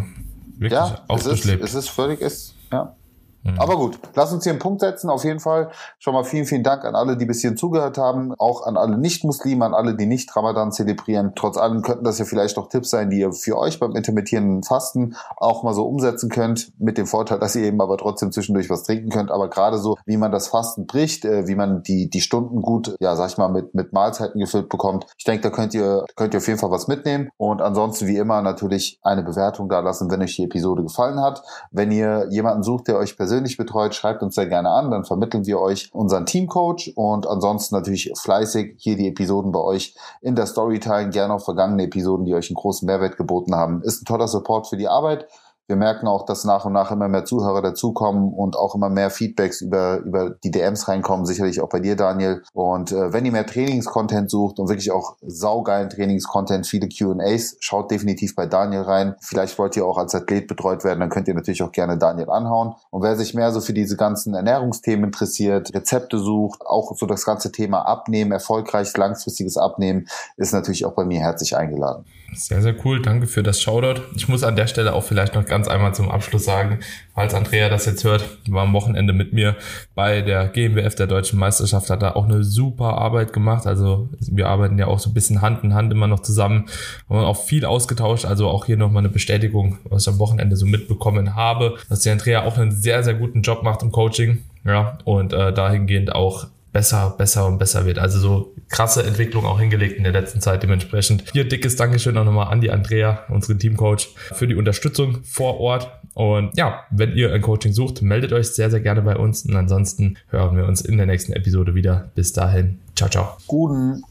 wirklich 0.57 0.73
ja, 0.73 0.99
ausgeschleppt. 1.07 1.63
Es 1.63 1.69
ist, 1.71 1.75
es 1.75 1.85
ist 1.85 1.89
völlig 1.89 2.21
ist 2.21 2.55
ja. 2.71 2.95
Mhm. 3.43 3.59
Aber 3.59 3.77
gut, 3.77 3.99
lass 4.15 4.33
uns 4.33 4.43
hier 4.43 4.51
einen 4.51 4.59
Punkt 4.59 4.81
setzen. 4.81 5.09
Auf 5.09 5.23
jeden 5.23 5.39
Fall 5.39 5.69
schon 5.97 6.13
mal 6.13 6.23
vielen, 6.23 6.45
vielen 6.45 6.63
Dank 6.63 6.83
an 6.83 6.95
alle, 6.95 7.17
die 7.17 7.25
bis 7.25 7.41
hierhin 7.41 7.57
zugehört 7.57 7.97
haben. 7.97 8.33
Auch 8.37 8.65
an 8.65 8.77
alle 8.77 8.97
Nicht-Muslime, 8.97 9.65
an 9.65 9.73
alle, 9.73 9.95
die 9.95 10.05
nicht 10.05 10.35
Ramadan 10.35 10.71
zelebrieren. 10.71 11.33
Trotz 11.35 11.57
allem 11.57 11.81
könnten 11.81 12.03
das 12.03 12.19
ja 12.19 12.25
vielleicht 12.25 12.57
noch 12.57 12.67
Tipps 12.67 12.89
sein, 12.89 13.09
die 13.09 13.19
ihr 13.19 13.31
für 13.31 13.57
euch 13.57 13.79
beim 13.79 13.95
intermittierenden 13.95 14.63
Fasten 14.63 15.15
auch 15.37 15.63
mal 15.63 15.73
so 15.73 15.87
umsetzen 15.87 16.29
könnt. 16.29 16.73
Mit 16.79 16.97
dem 16.97 17.07
Vorteil, 17.07 17.39
dass 17.39 17.55
ihr 17.55 17.63
eben 17.63 17.81
aber 17.81 17.97
trotzdem 17.97 18.31
zwischendurch 18.31 18.69
was 18.69 18.83
trinken 18.83 19.09
könnt. 19.09 19.31
Aber 19.31 19.49
gerade 19.49 19.77
so, 19.77 19.97
wie 20.05 20.17
man 20.17 20.31
das 20.31 20.49
Fasten 20.49 20.85
bricht, 20.85 21.23
äh, 21.23 21.47
wie 21.47 21.55
man 21.55 21.81
die, 21.83 22.09
die 22.09 22.21
Stunden 22.21 22.61
gut, 22.61 22.95
ja, 22.99 23.15
sag 23.15 23.29
ich 23.29 23.37
mal, 23.37 23.49
mit, 23.49 23.73
mit 23.73 23.93
Mahlzeiten 23.93 24.39
gefüllt 24.39 24.69
bekommt. 24.69 25.05
Ich 25.17 25.23
denke, 25.23 25.43
da 25.43 25.49
könnt 25.49 25.73
ihr, 25.73 26.05
könnt 26.15 26.33
ihr 26.33 26.39
auf 26.39 26.47
jeden 26.47 26.59
Fall 26.59 26.71
was 26.71 26.87
mitnehmen. 26.87 27.29
Und 27.37 27.61
ansonsten, 27.61 28.07
wie 28.07 28.17
immer, 28.17 28.41
natürlich 28.41 28.99
eine 29.01 29.23
Bewertung 29.23 29.69
da 29.69 29.79
lassen, 29.79 30.11
wenn 30.11 30.21
euch 30.21 30.35
die 30.35 30.43
Episode 30.43 30.83
gefallen 30.83 31.21
hat. 31.21 31.41
Wenn 31.71 31.91
ihr 31.91 32.27
jemanden 32.29 32.63
sucht, 32.63 32.87
der 32.89 32.97
euch 32.97 33.15
persönlich 33.15 33.28
betreut, 33.57 33.95
schreibt 33.95 34.21
uns 34.23 34.35
sehr 34.35 34.47
gerne 34.47 34.69
an, 34.69 34.91
dann 34.91 35.05
vermitteln 35.05 35.45
wir 35.45 35.59
euch 35.59 35.89
unseren 35.93 36.25
Teamcoach 36.25 36.93
und 36.95 37.27
ansonsten 37.27 37.75
natürlich 37.75 38.11
fleißig 38.21 38.75
hier 38.77 38.97
die 38.97 39.07
Episoden 39.07 39.51
bei 39.51 39.59
euch 39.59 39.95
in 40.21 40.35
der 40.35 40.45
Story 40.45 40.79
teilen, 40.79 41.11
gerne 41.11 41.33
auch 41.33 41.43
vergangene 41.43 41.83
Episoden, 41.83 42.25
die 42.25 42.33
euch 42.33 42.49
einen 42.49 42.55
großen 42.55 42.85
Mehrwert 42.85 43.17
geboten 43.17 43.55
haben. 43.55 43.81
Ist 43.83 44.01
ein 44.01 44.05
toller 44.05 44.27
Support 44.27 44.67
für 44.67 44.77
die 44.77 44.87
Arbeit. 44.87 45.27
Wir 45.69 45.75
merken 45.75 46.07
auch, 46.07 46.25
dass 46.25 46.45
nach 46.45 46.65
und 46.65 46.73
nach 46.73 46.89
immer 46.89 47.07
mehr 47.07 47.25
Zuhörer 47.25 47.61
dazukommen 47.61 48.33
und 48.33 48.57
auch 48.57 48.73
immer 48.73 48.89
mehr 48.89 49.11
Feedbacks 49.11 49.61
über, 49.61 49.99
über 49.99 50.31
die 50.31 50.49
DMs 50.49 50.87
reinkommen, 50.87 51.27
sicherlich 51.27 51.61
auch 51.61 51.69
bei 51.69 51.79
dir, 51.79 51.95
Daniel. 51.95 52.41
Und 52.53 52.91
äh, 52.91 53.13
wenn 53.13 53.23
ihr 53.23 53.31
mehr 53.31 53.45
Trainingscontent 53.45 54.31
sucht 54.31 54.57
und 54.57 54.67
wirklich 54.67 54.89
auch 54.89 55.17
saugeilen 55.21 55.91
Trainingscontent, 55.91 56.65
viele 56.65 56.89
QAs, 56.89 57.57
schaut 57.59 57.91
definitiv 57.91 58.35
bei 58.35 58.47
Daniel 58.47 58.81
rein. 58.81 59.13
Vielleicht 59.21 59.59
wollt 59.59 59.77
ihr 59.77 59.85
auch 59.85 59.99
als 59.99 60.15
Athlet 60.15 60.47
betreut 60.47 60.83
werden, 60.83 61.01
dann 61.01 61.09
könnt 61.09 61.27
ihr 61.27 61.35
natürlich 61.35 61.61
auch 61.61 61.71
gerne 61.71 61.99
Daniel 61.99 62.31
anhauen. 62.31 62.73
Und 62.89 63.03
wer 63.03 63.15
sich 63.15 63.35
mehr 63.35 63.51
so 63.51 63.61
für 63.61 63.73
diese 63.73 63.95
ganzen 63.95 64.33
Ernährungsthemen 64.33 65.05
interessiert, 65.05 65.71
Rezepte 65.75 66.17
sucht, 66.17 66.65
auch 66.65 66.97
so 66.97 67.05
das 67.05 67.25
ganze 67.25 67.51
Thema 67.51 67.83
Abnehmen, 67.83 68.31
erfolgreich 68.31 68.97
langfristiges 68.97 69.55
Abnehmen, 69.55 70.07
ist 70.35 70.51
natürlich 70.51 70.83
auch 70.85 70.93
bei 70.93 71.05
mir 71.05 71.19
herzlich 71.19 71.55
eingeladen. 71.55 72.05
Sehr, 72.33 72.61
sehr 72.61 72.75
cool. 72.85 73.01
Danke 73.01 73.27
für 73.27 73.43
das 73.43 73.61
Shoutout. 73.61 74.01
Ich 74.15 74.27
muss 74.27 74.43
an 74.43 74.55
der 74.55 74.67
Stelle 74.67 74.93
auch 74.93 75.03
vielleicht 75.03 75.35
noch 75.35 75.45
ganz 75.59 75.67
einmal 75.67 75.93
zum 75.93 76.09
Abschluss 76.09 76.45
sagen, 76.45 76.79
falls 77.13 77.33
Andrea 77.33 77.67
das 77.67 77.85
jetzt 77.85 78.05
hört, 78.05 78.23
war 78.47 78.63
am 78.63 78.71
Wochenende 78.71 79.11
mit 79.11 79.33
mir 79.33 79.57
bei 79.93 80.21
der 80.21 80.47
GmbF 80.47 80.95
der 80.95 81.07
Deutschen 81.07 81.37
Meisterschaft, 81.37 81.89
hat 81.89 82.01
da 82.01 82.13
auch 82.13 82.23
eine 82.23 82.45
super 82.45 82.97
Arbeit 82.97 83.33
gemacht. 83.33 83.67
Also 83.67 84.07
wir 84.21 84.47
arbeiten 84.47 84.79
ja 84.79 84.87
auch 84.87 84.99
so 84.99 85.09
ein 85.09 85.13
bisschen 85.13 85.41
Hand 85.41 85.65
in 85.65 85.73
Hand 85.73 85.91
immer 85.91 86.07
noch 86.07 86.21
zusammen, 86.21 86.69
haben 87.09 87.19
auch 87.19 87.43
viel 87.43 87.65
ausgetauscht. 87.65 88.23
Also 88.23 88.47
auch 88.47 88.65
hier 88.67 88.77
nochmal 88.77 89.01
eine 89.01 89.09
Bestätigung, 89.09 89.79
was 89.83 90.07
ich 90.07 90.13
am 90.13 90.19
Wochenende 90.19 90.55
so 90.55 90.65
mitbekommen 90.65 91.35
habe, 91.35 91.75
dass 91.89 91.99
die 91.99 92.09
Andrea 92.09 92.43
auch 92.43 92.57
einen 92.57 92.71
sehr, 92.71 93.03
sehr 93.03 93.15
guten 93.15 93.41
Job 93.41 93.63
macht 93.63 93.83
im 93.83 93.91
Coaching. 93.91 94.45
Ja, 94.63 94.97
und 95.03 95.33
äh, 95.33 95.51
dahingehend 95.51 96.15
auch 96.15 96.47
besser, 96.71 97.15
besser 97.17 97.47
und 97.47 97.57
besser 97.57 97.85
wird. 97.85 97.99
Also 97.99 98.19
so 98.19 98.55
krasse 98.69 99.03
Entwicklung 99.03 99.45
auch 99.45 99.59
hingelegt 99.59 99.97
in 99.97 100.03
der 100.03 100.13
letzten 100.13 100.41
Zeit 100.41 100.63
dementsprechend. 100.63 101.23
Hier 101.31 101.47
dickes 101.47 101.75
Dankeschön 101.75 102.17
auch 102.17 102.25
nochmal 102.25 102.51
an 102.51 102.61
die 102.61 102.71
Andrea, 102.71 103.25
unseren 103.29 103.59
Teamcoach, 103.59 104.09
für 104.15 104.47
die 104.47 104.55
Unterstützung 104.55 105.23
vor 105.23 105.59
Ort. 105.59 105.91
Und 106.13 106.57
ja, 106.57 106.83
wenn 106.91 107.15
ihr 107.15 107.33
ein 107.33 107.41
Coaching 107.41 107.73
sucht, 107.73 108.01
meldet 108.01 108.33
euch 108.33 108.49
sehr, 108.49 108.69
sehr 108.69 108.81
gerne 108.81 109.01
bei 109.01 109.17
uns. 109.17 109.45
Und 109.45 109.55
ansonsten 109.55 110.17
hören 110.29 110.57
wir 110.57 110.65
uns 110.65 110.81
in 110.81 110.97
der 110.97 111.05
nächsten 111.05 111.33
Episode 111.33 111.75
wieder. 111.75 112.11
Bis 112.15 112.33
dahin. 112.33 112.79
Ciao, 112.95 113.09
ciao. 113.09 113.37
Guten. 113.47 114.03